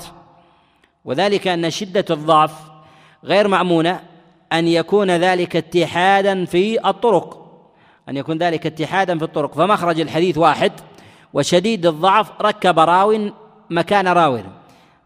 [1.04, 2.52] وذلك أن شدة الضعف
[3.24, 4.00] غير مأمونة
[4.52, 7.60] أن يكون ذلك اتحادا في الطرق.
[8.08, 9.54] أن يكون ذلك اتحادا في الطرق.
[9.54, 10.72] فمخرج الحديث واحد
[11.32, 13.30] وشديد الضعف ركب راو
[13.70, 14.40] مكان راو.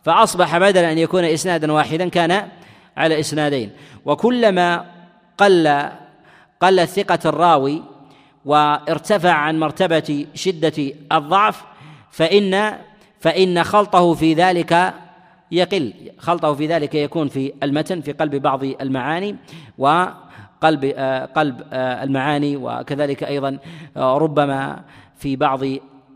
[0.02, 2.48] فأصبح بدل أن يكون إسنادا واحدا كان
[2.96, 3.70] على إسنادين.
[4.04, 4.84] وكلما
[5.38, 5.88] قل
[6.60, 7.82] قلت ثقة الراوي
[8.44, 11.64] وارتفع عن مرتبة شدة الضعف
[12.10, 12.78] فإن
[13.20, 14.94] فإن خلطه في ذلك
[15.50, 15.92] يقل.
[16.18, 19.36] خلطه في ذلك يكون في المتن في قلب بعض المعاني
[19.78, 20.84] وقلب
[21.36, 23.58] قلب المعاني وكذلك أيضا
[23.96, 24.82] ربما
[25.16, 25.60] في بعض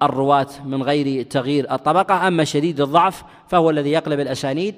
[0.02, 2.28] الرواة من غير تغيير الطبقة.
[2.28, 4.74] أما شديد الضعف فهو الذي يقلب الأسانيد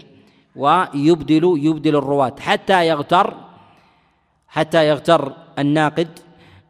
[0.57, 3.35] ويبدل يبدل الرواة حتى يغتر
[4.49, 6.09] حتى يغتر الناقد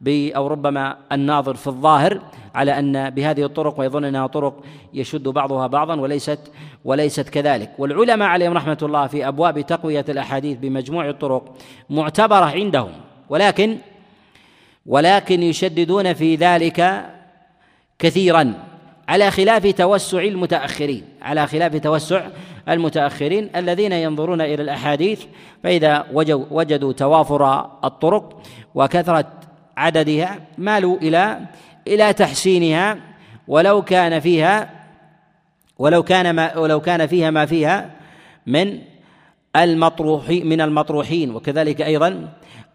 [0.09, 2.21] أو ربما الناظر في الظاهر
[2.55, 4.64] على أن بهذه الطرق ويظن أنها طرق
[4.95, 6.53] يشد بعضها بعضا وليست
[6.85, 7.71] وليست كذلك.
[7.79, 11.57] والعلماء عليهم رحمة الله في أبواب تقوية الأحاديث بمجموع الطرق
[11.90, 12.93] معتبرة عندهم
[13.29, 13.79] ولكن
[14.87, 17.11] ولكن يشددون في ذلك
[17.99, 18.55] كثيرا.
[19.11, 22.27] على خلاف توسع المتأخرين على خلاف توسع
[22.68, 25.23] المتأخرين الذين ينظرون إلى الأحاديث
[25.62, 26.07] فإذا
[26.51, 28.42] وجدوا توافر الطرق
[28.75, 29.33] وكثرة
[29.77, 31.40] عددها مالوا إلى
[31.87, 32.99] إلى تحسينها
[33.49, 34.70] ولو كان فيها
[35.79, 37.90] ولو كان ما ولو كان فيها ما فيها
[38.46, 38.79] من
[39.57, 42.29] المطروحين من المطروحين وكذلك أيضا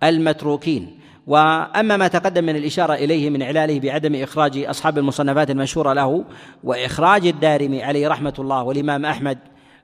[0.04, 1.00] المتروكين.
[1.28, 6.26] وأما ما تقدم من الإشارة إليه من إعلاله بعدم إخراج أصحاب المصنفات المشهورة له
[6.64, 9.38] وإخراج الدارمي عليه رحمة الله والإمام أحمد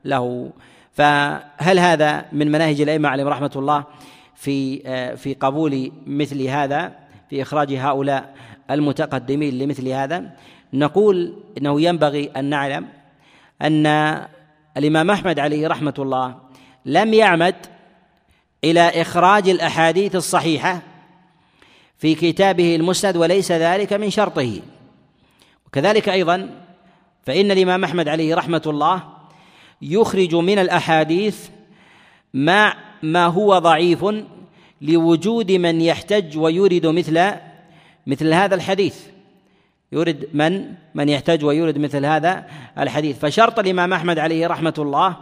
[0.06, 0.52] له.
[0.94, 3.84] فهل هذا من مناهج الأئمة عليهم رحمة الله
[4.36, 4.80] في
[5.18, 6.92] في قبول مثل هذا
[7.30, 8.36] في إخراج هؤلاء
[8.72, 10.32] المتقدمين لمثل هذا؟
[10.74, 12.88] نقول إنه ينبغي أن نعلم
[13.62, 13.86] أن
[14.78, 16.36] الإمام أحمد عليه رحمة الله
[16.86, 17.56] لم يعمد
[18.64, 20.82] إلى إخراج الأحاديث الصحيحة
[22.02, 24.62] في كتابه المسند وليس ذلك من شرطه.
[25.68, 26.50] وكذلك أيضا
[27.26, 29.04] فإن الإمام أحمد عليه رحمة الله
[29.82, 31.50] يخرج من الأحاديث
[32.34, 34.06] ما ما هو ضعيف
[34.82, 37.32] لوجود من يحتج ويورد مثل
[38.08, 38.96] مثل هذا الحديث.
[39.92, 42.46] يورد من من يحتج ويورد مثل هذا
[42.80, 43.20] الحديث.
[43.20, 45.18] فشرط الإمام أحمد عليه رحمة الله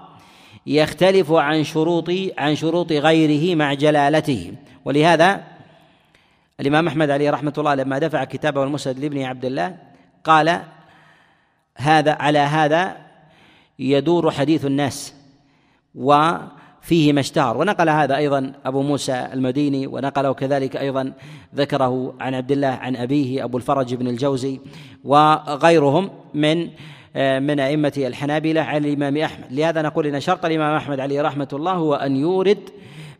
[0.67, 4.53] يختلف عن شروط عن شروط غيره مع جلالته.
[4.85, 5.43] ولهذا
[6.59, 9.75] الإمام أحمد عليه رحمة الله لما دفع كتابه المسند لابن عبد الله
[10.23, 10.61] قال
[11.75, 12.97] هذا على هذا
[13.79, 15.13] يدور حديث الناس
[15.95, 17.57] وفيه ما اشتهر.
[17.57, 21.13] ونقل هذا أيضا أبو موسى المديني ونقله كذلك أيضا
[21.55, 24.59] ذكره عن عبد الله عن أبيه أبو الفرج بن الجوزي
[25.03, 26.69] وغيرهم من
[27.39, 29.45] من أئمة الحنابلة عن الإمام أحمد.
[29.51, 32.69] لهذا نقول إن شرط الإمام أحمد عليه رحمة الله هو أن يورد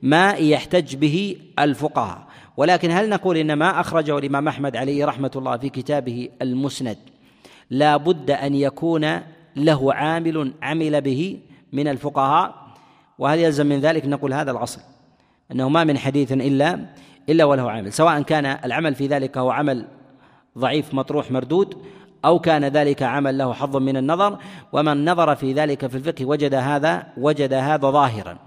[0.02, 2.29] ما يحتج به الفقهاء.
[2.60, 6.98] ولكن هل نقول ان ما أخرجه الإمام أحمد عليه رحمة الله في كتابه المسند
[7.70, 9.20] لا بد أن يكون
[9.56, 11.40] له عامل عمل به
[11.74, 12.56] من الفقهاء
[13.20, 14.82] وهل يلزم من ذلك نقول هذا الأصل
[15.52, 16.80] أنه ما من حديث إلا
[17.30, 19.86] إلا وله عامل سواء كان العمل في ذلك هو عمل
[20.58, 21.78] ضعيف مطروح مردود
[22.26, 24.38] أو كان ذلك عمل له حظ من النظر
[24.74, 28.38] ومن نظر في ذلك في الفقه وجد هذا وجد هذا ظاهرا.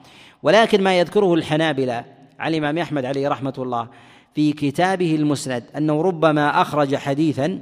[0.43, 2.05] ولكن ما يذكره الحنابلة
[2.39, 3.89] عن الإمام أحمد عليه رحمة الله
[4.35, 7.61] في كتابه المسند أنه ربما أخرج حديثا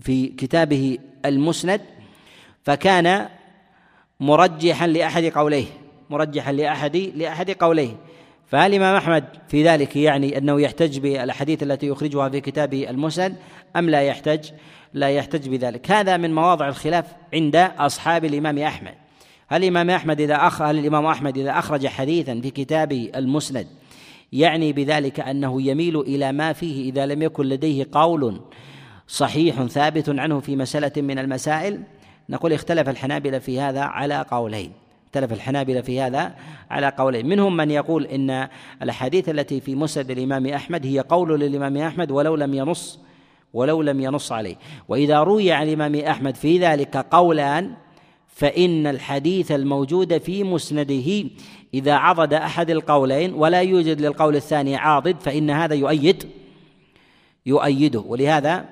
[0.00, 1.80] في كتابه المسند
[2.64, 3.28] فكان
[4.20, 5.66] مرجحا لأحد قوليه
[6.10, 7.96] مرجحا لأحد لأحد قوليه.
[8.46, 13.36] فهل الإمام أحمد في ذلك يعني أنه يحتج بالأحاديث التي يخرجها في كتابه المسند
[13.76, 14.50] أم لا يحتج؟
[14.94, 15.90] لا يحتج بذلك.
[15.90, 17.04] هذا من مواضع الخلاف
[17.34, 18.94] عند أصحاب الإمام أحمد.
[19.48, 23.66] هل الإمام أحمد إذا أخ هل الإمام أحمد إذا أخرج حديثا في كتابه المسند
[24.32, 28.40] يعني بذلك أنه يميل إلى ما فيه إذا لم يكن لديه قول
[29.08, 31.82] صحيح ثابت عنه في مسألة من المسائل.
[32.28, 34.72] نقول اختلف الحنابلة في هذا على قولين.
[35.06, 36.34] اختلف الحنابلة في هذا
[36.70, 37.28] على قولين.
[37.28, 38.48] منهم من يقول إن
[38.82, 42.98] الأحاديث التي في مسند الإمام أحمد هي قول للإمام أحمد ولو لم ينص
[43.54, 44.56] ولو لم ينص عليه.
[44.88, 47.74] وإذا روي عن الإمام أحمد في ذلك قولان
[48.28, 51.30] فإن الحديث الموجود في مسنده
[51.74, 56.28] إذا عضد أحد القولين ولا يوجد للقول الثاني عاضد فإن هذا يؤيد
[57.46, 58.00] يؤيده.
[58.00, 58.68] ولهذا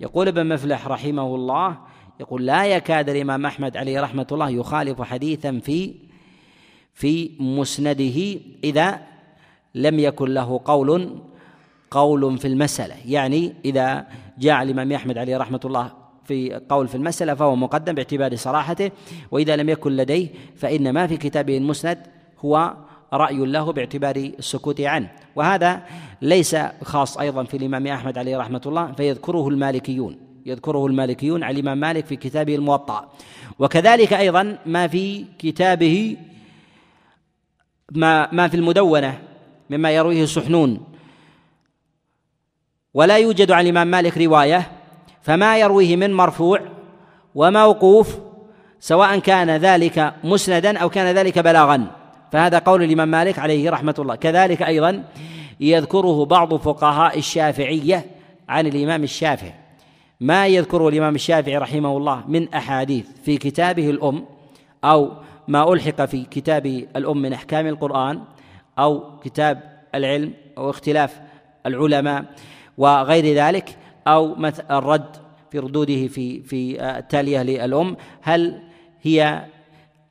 [0.00, 1.78] يقول ابن مفلح رحمه الله
[2.20, 5.94] يقول لا يكاد الإمام أحمد عليه رحمة الله يخالف حديثا في
[6.94, 9.00] في مسنده إذا
[9.74, 11.18] لم يكن له قول
[11.90, 12.94] قول في المسألة.
[13.06, 14.06] يعني إذا
[14.38, 15.92] جاء الإمام أحمد عليه رحمة الله
[16.24, 18.90] في قول في المسألة فهو مقدم باعتبار صراحته
[19.30, 22.11] وإذا لم يكن لديه فإن ما في كتابه المسند
[22.44, 22.74] هو
[23.12, 25.10] رأي له باعتبار السكوت عنه.
[25.36, 25.82] وهذا
[26.22, 30.16] ليس خاص أيضا في الإمام أحمد عليه رحمة الله فيذكره المالكيون.
[30.46, 33.08] يذكره المالكيون على الإمام مالك في كتابه الموطأ.
[33.58, 36.16] وكذلك أيضا ما في كتابه
[37.92, 39.18] ما ما في المدونة
[39.70, 40.80] مما يرويه سحنون.
[42.94, 44.72] ولا يوجد عن الإمام مالك رواية
[45.22, 46.60] فما يرويه من مرفوع
[47.34, 48.18] وموقوف
[48.80, 52.01] سواء كان ذلك مسندا أو كان ذلك بلاغا.
[52.32, 54.14] فهذا قول الإمام مالك عليه رحمة الله.
[54.14, 55.04] كذلك أيضا
[55.60, 58.06] يذكره بعض فقهاء الشافعية
[58.48, 59.54] عن الإمام الشافعي.
[60.20, 64.24] ما يذكره الإمام الشافعي رحمه الله من أحاديث في كتابه الأم
[64.84, 65.10] أو
[65.48, 68.22] ما ألحق في كتاب الأم من أحكام القرآن
[68.78, 71.20] أو كتاب العلم أو اختلاف
[71.66, 72.24] العلماء
[72.78, 73.76] وغير ذلك
[74.06, 74.36] أو
[74.70, 75.16] الرد
[75.50, 77.96] في ردوده في في التالية للأم.
[78.22, 78.62] هل
[79.02, 79.44] هي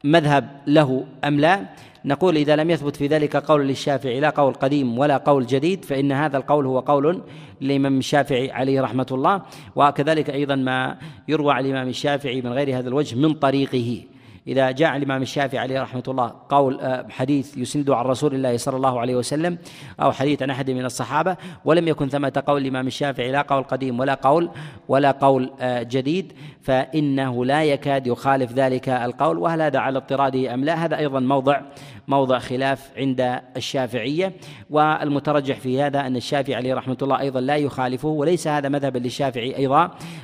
[0.04, 1.66] مذهب له أم لا؟
[2.06, 6.12] نقول إذا لم يثبت في ذلك قول للشافعي لا قول قديم ولا قول جديد فإن
[6.12, 7.22] هذا القول هو قول
[7.62, 9.42] للإمام الشافعي عليه رحمة الله
[9.76, 10.98] وكذلك أيضا ما
[11.28, 14.04] يروى عن الإمام الشافعي من غير هذا الوجه من طريقه.
[14.48, 18.78] إذا جاء الإمام الشافعي عليه رحمة الله قول آه، حديث يسند عن رسول الله صلى
[18.78, 19.58] الله عليه وسلم
[20.02, 24.00] أو حديث عن أحد من الصحابة ولم يكن ثمة قول الإمام الشافعي لا قول قديم
[24.00, 24.50] ولا قول
[24.88, 30.64] ولا قول آه، جديد فإنه لا يكاد يخالف ذلك القول وهل هذا على اضطراده أم
[30.64, 31.62] لا؟ هذا أيضا موضع
[32.08, 34.34] موضع خلاف عند الشافعية
[34.70, 39.58] والمترجح في هذا أن الشافعي عليه رحمة الله أيضا لا يخالفه وليس هذا مذهبا للشافعي
[39.58, 39.84] أيضا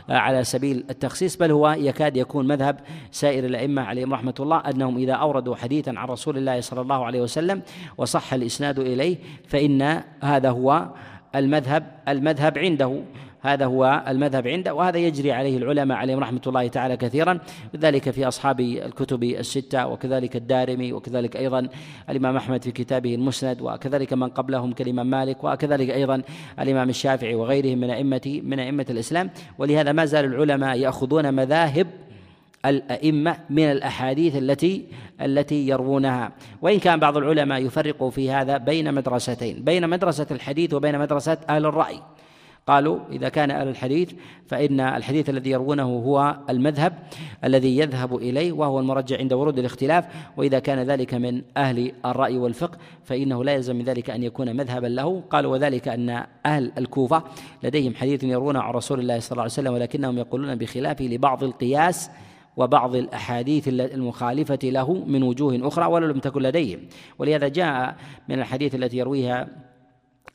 [0.10, 2.80] آه، على سبيل التخصيص بل هو يكاد يكون مذهب
[3.12, 7.22] سائر الأئمة عليهم رحمة الله أنهم إذا أوردوا حديثا عن رسول الله صلى الله عليه
[7.22, 7.62] وسلم
[7.98, 10.90] وصح الإسناد إليه فإن هذا هو
[11.36, 13.02] المذهب المذهب عنده.
[13.42, 17.40] هذا هو المذهب عنده وهذا يجري عليه العلماء عليهم رحمة الله تعالى كثيرا
[17.76, 21.70] ذلك في أصحاب الكتب الستة وكذلك الدارمي وكذلك أيضا
[22.10, 26.22] الإمام أحمد في كتابه المسند وكذلك من قبلهم كالإمام مالك وكذلك أيضا
[26.60, 29.30] الإمام الشافعي وغيرهم من أئمة من أئمة الإسلام.
[29.58, 31.88] ولهذا ما زال العلماء يأخذون مذاهب
[32.70, 34.86] الأئمة من الأحاديث التي
[35.22, 36.32] التي يروونها.
[36.62, 41.66] وإن كان بعض العلماء يفرق في هذا بين مدرستين بين مدرسة الحديث وبين مدرسة أهل
[41.66, 42.00] الرأي.
[42.68, 44.12] قالوا إذا كان أهل الحديث
[44.48, 46.94] فإن الحديث الذي يروونه هو المذهب
[47.44, 50.06] الذي يذهب إليه وهو المرجع عند ورود الاختلاف.
[50.38, 54.88] وإذا كان ذلك من أهل الرأي والفقه فإنه لا يلزم من ذلك أن يكون مذهبا
[54.88, 55.24] له.
[55.30, 57.24] قالوا وذلك أن أهل الكوفة
[57.64, 62.10] لديهم حديث يروونه عن رسول الله صلى الله عليه وسلم ولكنهم يقولون بخلافه لبعض القياس
[62.58, 66.80] وبعض الأحاديث المخالفة له من وجوه أخرى ولو لم تكن لديهم.
[67.20, 67.96] ولهذا جاء
[68.30, 69.48] من الحديث التي يرويها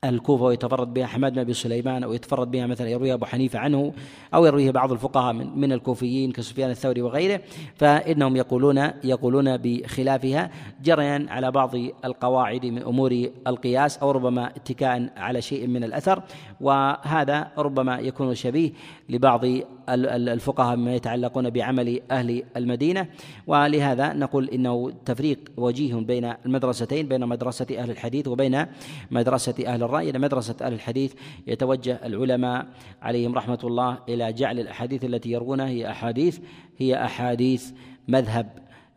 [0.04, 3.92] الكوفة ويتفرد بها حماد بن أبي سليمان أو يتفرد بها مثلا يرويها أبو حنيفة عنه
[4.34, 7.40] أو يرويها بعض الفقهاء من, من الكوفيين كسفيان الثوري وغيره
[7.74, 10.50] فإنهم يقولون يقولون بخلافها
[10.82, 11.74] جريا على بعض
[12.04, 16.22] القواعد من أمور القياس أو ربما اتكاء على شيء من الأثر
[16.60, 18.72] وهذا ربما يكون شبيه
[19.08, 19.44] لبعض
[19.88, 23.06] الفقهاء مما يتعلقون بعمل أهل المدينة.
[23.46, 28.66] ولهذا نقول إنه تفريق وجيه بين المدرستين بين مدرسة أهل الحديث وبين
[29.10, 31.14] مدرسة أهل الرأي إلى مدرسة أهل الحديث
[31.46, 32.66] يتوجه العلماء
[33.02, 36.38] عليهم رحمة الله إلى جعل الأحاديث التي يروونها هي أحاديث
[36.78, 37.70] هي أحاديث
[38.08, 38.46] مذهب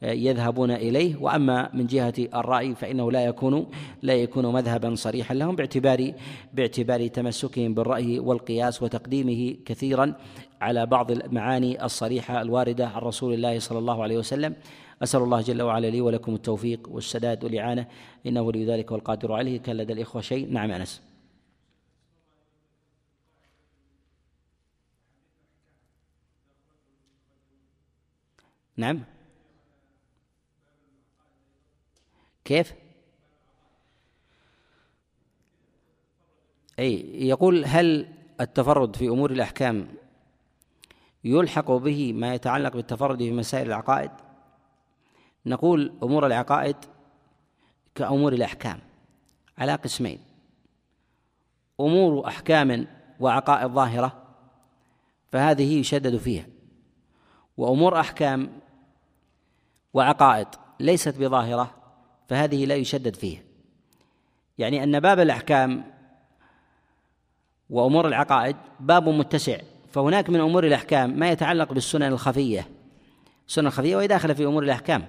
[0.01, 1.15] يذهبون إليه.
[1.21, 3.67] وأما من جهة الرأي فإنه لا يكون
[4.01, 6.11] لا يكون مذهبا صريحا لهم باعتبار
[6.53, 10.13] باعتبار تمسكهم بالرأي والقياس وتقديمه كثيرا
[10.61, 14.55] على بعض المعاني الصريحة الواردة عن رسول الله صلى الله عليه وسلم.
[15.03, 17.87] أسأل الله جل وعلا لي ولكم التوفيق والسداد والإعانة.
[18.25, 19.59] إنه ولي ذلك والقادر عليه.
[19.61, 21.01] كان لدى الإخوة شيء؟ نعم أنس.
[28.77, 29.03] نعم.
[32.45, 32.73] كيف؟
[36.79, 38.07] أي يقول هل
[38.41, 39.87] التفرد في أمور الأحكام
[41.23, 44.11] يلحق به ما يتعلق بالتفرد في مسائل العقائد؟
[45.45, 46.75] نقول أمور العقائد
[47.95, 48.79] كأمور الأحكام
[49.57, 50.19] على قسمين.
[51.79, 52.87] أمور أحكام
[53.19, 54.23] وعقائد ظاهرة
[55.31, 56.45] فهذه يشدد فيها.
[57.57, 58.59] وأمور أحكام
[59.93, 60.47] وعقائد
[60.79, 61.71] ليست بظاهرة
[62.27, 63.41] فهذه لا يشدد فيها.
[64.57, 65.83] يعني أن باب الأحكام
[67.69, 69.57] وأمور العقائد باب متسع
[69.91, 72.67] فهناك من أمور الأحكام ما يتعلق بالسنن الخفية.
[73.47, 75.07] السنن الخفية وهي داخلة في أمور الأحكام.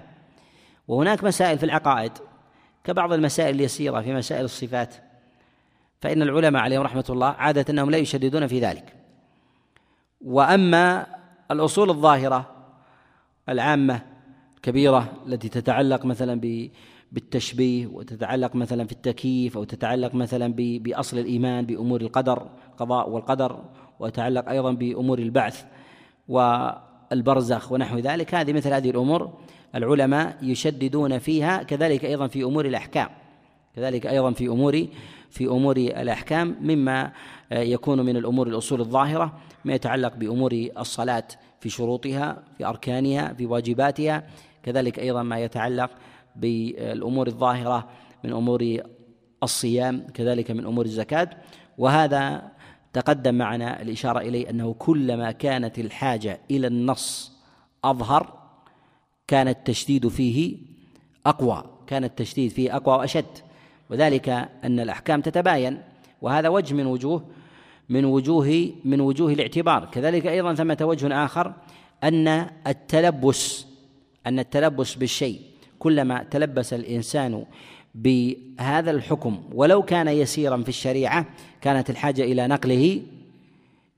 [0.87, 2.11] وهناك مسائل في العقائد
[2.83, 4.95] كبعض المسائل اليسيرة في مسائل الصفات
[6.01, 8.93] فإن العلماء عليهم رحمة الله عادة أنهم لا يشددون في ذلك.
[10.21, 11.05] وأما
[11.51, 12.51] الأصول الظاهرة
[13.49, 14.01] العامة
[14.55, 16.41] الكبيرة التي تتعلق مثلا
[17.11, 23.63] بالتشبيه وتتعلق مثلا في التكييف أو تتعلق مثلا بأصل الإيمان بأمور القدر القضاء والقدر
[23.99, 25.65] وتتعلق أيضا بأمور البعث
[26.27, 29.33] والبرزخ ونحو ذلك هذه مثل هذه الأمور.
[29.75, 33.09] العلماء يشددون فيها كذلك أيضا في أمور الأحكام.
[33.75, 34.87] كذلك أيضا في أمور
[35.29, 37.11] في أمور الأحكام مما
[37.51, 41.23] يكون من الأمور الأصول الظاهرة ما يتعلق بأمور الصلاة
[41.59, 44.23] في شروطها في أركانها في واجباتها.
[44.63, 45.89] كذلك أيضا ما يتعلق
[46.35, 47.87] بالأمور الظاهرة
[48.23, 48.77] من أمور
[49.43, 51.29] الصيام كذلك من أمور الزكاة.
[51.77, 52.51] وهذا
[52.93, 57.37] تقدم معنا الإشارة إليه أنه كلما كانت الحاجة إلى النص
[57.83, 58.36] أظهر
[59.27, 60.57] كان التشديد فيه
[61.25, 63.25] أقوى كان التشديد فيه أقوى وأشد.
[63.89, 64.29] وذلك
[64.63, 65.81] أن الأحكام تتباين
[66.21, 67.25] وهذا وجه من وجوه
[67.89, 69.85] من وجوه من وجوه الاعتبار.
[69.85, 71.53] كذلك أيضا ثمة وجه آخر
[72.03, 72.27] أن
[72.67, 73.65] التلبس
[74.27, 75.41] أن التلبس بالشيء.
[75.79, 77.45] كلما تلبس الإنسان
[77.95, 81.25] بهذا الحكم ولو كان يسيرا في الشريعة
[81.61, 83.01] كانت الحاجة إلى نقله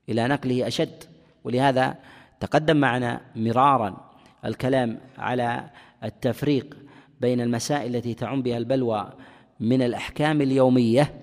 [0.08, 1.04] إلى نقله أشد.
[1.44, 1.94] ولهذا
[2.40, 4.09] تقدم معنا مرارا
[4.44, 5.70] الكلام على
[6.04, 6.76] التفريق
[7.20, 9.12] بين المسائل التي تعم بها البلوى
[9.60, 11.14] من الأحكام اليومية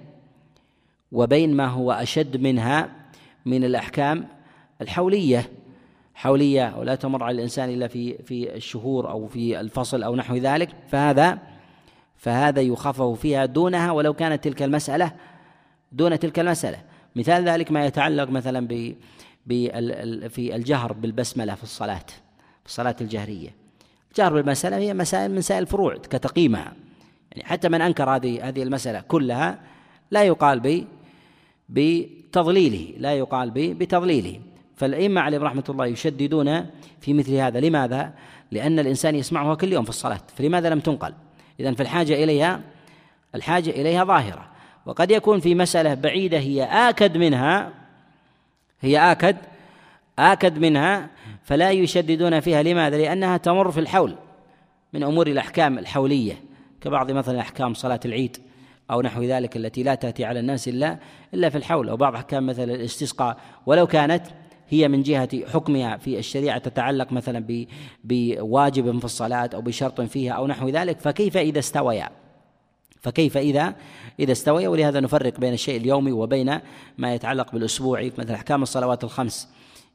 [1.12, 2.90] وبين ما هو أشد منها
[3.46, 4.28] من الأحكام
[4.82, 5.50] الحولية.
[6.16, 10.70] حولية ولا تمر على الإنسان إلا في في الشهور أو في الفصل أو نحو ذلك.
[10.88, 11.40] فهذا
[12.18, 15.12] فهذا يخفف فيها دونها ولو كانت تلك المسألة
[15.92, 16.78] دون تلك المسألة.
[17.16, 18.96] مثال ذلك ما يتعلق مثلا ب
[20.30, 22.06] في الجهر بالبسملة في الصلاة.
[22.68, 23.50] الصلاة الجهرية.
[24.12, 26.74] الجهر بالمسألة هي مسائل من مسائل الفروع كتقييمها.
[27.32, 29.60] يعني حتى من أنكر هذه هذه المسألة كلها
[30.12, 30.86] لا يقال ب
[31.70, 34.40] بتضليله لا يقال ب بتضليله.
[34.76, 36.66] فالأئمة عليهم رحمة الله يشددون
[37.02, 37.60] في مثل هذا.
[37.60, 38.14] لماذا؟
[38.52, 40.22] لأن الإنسان يسمعها كل يوم في الصلاة.
[40.38, 41.14] فلماذا لم تنقل؟
[41.60, 42.62] إذا فالحاجة إليها
[43.36, 44.48] الحاجة إليها ظاهرة.
[44.86, 47.74] وقد يكون في مسألة بعيدة هي آكد منها
[48.82, 49.38] هي آكد
[50.20, 51.10] آكد منها
[51.44, 52.64] فلا يشددون فيها.
[52.64, 54.16] لماذا؟ لأنها تمر في الحول
[54.94, 56.44] من أمور الأحكام الحولية
[56.82, 58.38] كبعض مثلا أحكام صلاة العيد
[58.92, 61.00] أو نحو ذلك التي لا تأتي على الناس إلا
[61.34, 63.38] إلا في الحول أو بعض أحكام مثلا الاستسقاء.
[63.66, 64.24] ولو كانت
[64.70, 67.66] هي من جهة حكمها في الشريعة تتعلق مثلا
[68.04, 72.10] بواجب في الصلاة أو بشرط فيها أو نحو ذلك فكيف إذا استويا؟
[73.02, 73.76] فكيف إذا
[74.20, 76.60] إذا استويا؟ ولهذا نفرق بين الشيء اليومي وبين
[76.98, 79.50] ما يتعلق بالأسبوعي مثل أحكام الصلوات الخمس.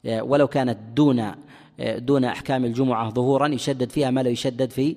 [0.04, 1.32] ولو كانت دون
[1.80, 4.96] دون أحكام الجمعة ظهورا يشدد فيها ما لا يشدد في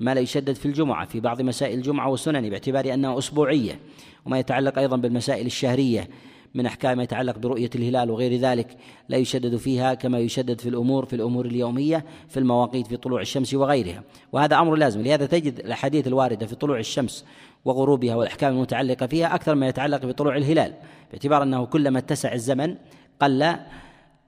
[0.00, 1.06] ما لا يشدد في الجمعة.
[1.06, 3.78] في بعض مسائل الجمعة والسنن باعتبار أنها أسبوعية
[4.26, 6.08] وما يتعلق أيضا بالمسائل الشهرية
[6.54, 8.76] من أحكام يتعلق برؤية الهلال وغير ذلك
[9.08, 13.54] لا يشدد فيها كما يشدد في الأمور في الأمور اليومية في المواقيت في طلوع الشمس
[13.54, 14.02] وغيرها.
[14.32, 15.02] وهذا أمر لازم.
[15.02, 17.24] لهذا تجد الأحاديث الواردة في طلوع الشمس
[17.64, 20.72] وغروبها والأحكام المتعلقة فيها أكثر ما يتعلق بطلوع الهلال
[21.10, 22.74] باعتبار أنه كلما اتسع الزمن
[23.20, 23.56] قل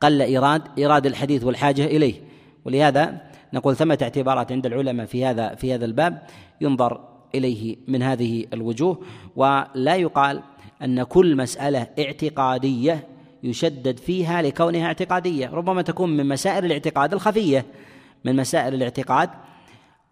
[0.00, 2.14] قل إيراد إيراد الحديث والحاجة إليه.
[2.64, 3.20] ولهذا
[3.52, 6.22] نقول ثمة اعتبارات عند العلماء في هذا في هذا الباب
[6.60, 7.00] ينظر
[7.34, 9.02] إليه من هذه الوجوه.
[9.36, 10.42] ولا يقال
[10.82, 13.06] أن كل مسألة اعتقادية
[13.42, 15.50] يشدد فيها لكونها اعتقادية.
[15.52, 17.64] ربما تكون من مسائل الاعتقاد الخفية
[18.24, 19.30] من مسائل الاعتقاد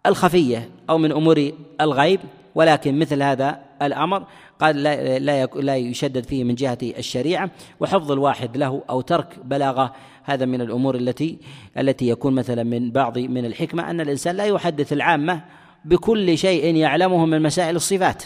[0.05, 2.19] الخفية أو من أمور الغيب.
[2.55, 4.23] ولكن مثل هذا الأمر
[4.59, 7.49] قد لا لا لا يشدد فيه من جهة الشريعة
[7.79, 11.37] وحفظ الواحد له أو ترك بلاغة هذا من الأمور التي
[11.77, 15.41] التي يكون مثلا من بعض من الحكمة أن الإنسان لا يحدث العامة
[15.85, 18.23] بكل شيء يعلمه من مسائل الصفات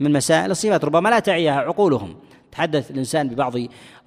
[0.00, 2.14] من مسائل الصفات ربما لا تعيها عقولهم.
[2.52, 3.54] تحدث الإنسان ببعض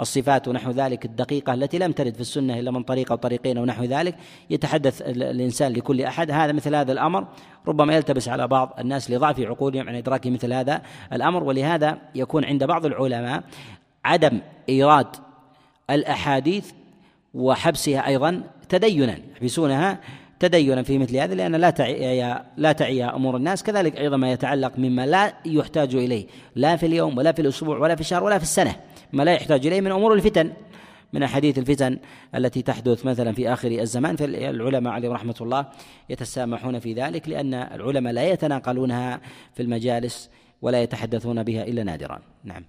[0.01, 3.65] الصفات ونحو ذلك الدقيقة التي لم ترد في السنة إلا من طريق أو طريقين أو
[3.65, 4.15] نحو ذلك
[4.49, 6.31] يتحدث الإنسان لكل أحد.
[6.31, 7.27] هذا مثل هذا الأمر
[7.67, 10.81] ربما يلتبس على بعض الناس لضعف عقولهم عن إدراك مثل هذا
[11.13, 13.43] الأمر ولهذا يكون عند بعض العلماء
[14.05, 15.07] عدم إيراد
[15.89, 16.71] الأحاديث
[17.33, 19.99] وحبسها أيضا تدينا يحبسونها
[20.39, 23.63] تدينا في مثل هذا لأن لا تعي لا تعي أمور الناس.
[23.63, 26.27] كذلك أيضا ما يتعلق مما لا يحتاج إليه.
[26.55, 28.75] لا في اليوم ولا في الأسبوع ولا في الشهر ولا في السنة.
[29.13, 30.51] ما لا يحتاج إليه من أمور الفتن.
[31.13, 31.99] من أحاديث الفتن
[32.35, 34.15] التي تحدث مثلا في آخر الزمان.
[34.15, 35.65] فالعلماء عليهم رحمة الله
[36.09, 39.21] يتسامحون في ذلك لأن العلماء لا يتناقلونها
[39.53, 40.29] في المجالس
[40.61, 42.19] ولا يتحدثون بها إلا نادرا.
[42.43, 42.65] نعم.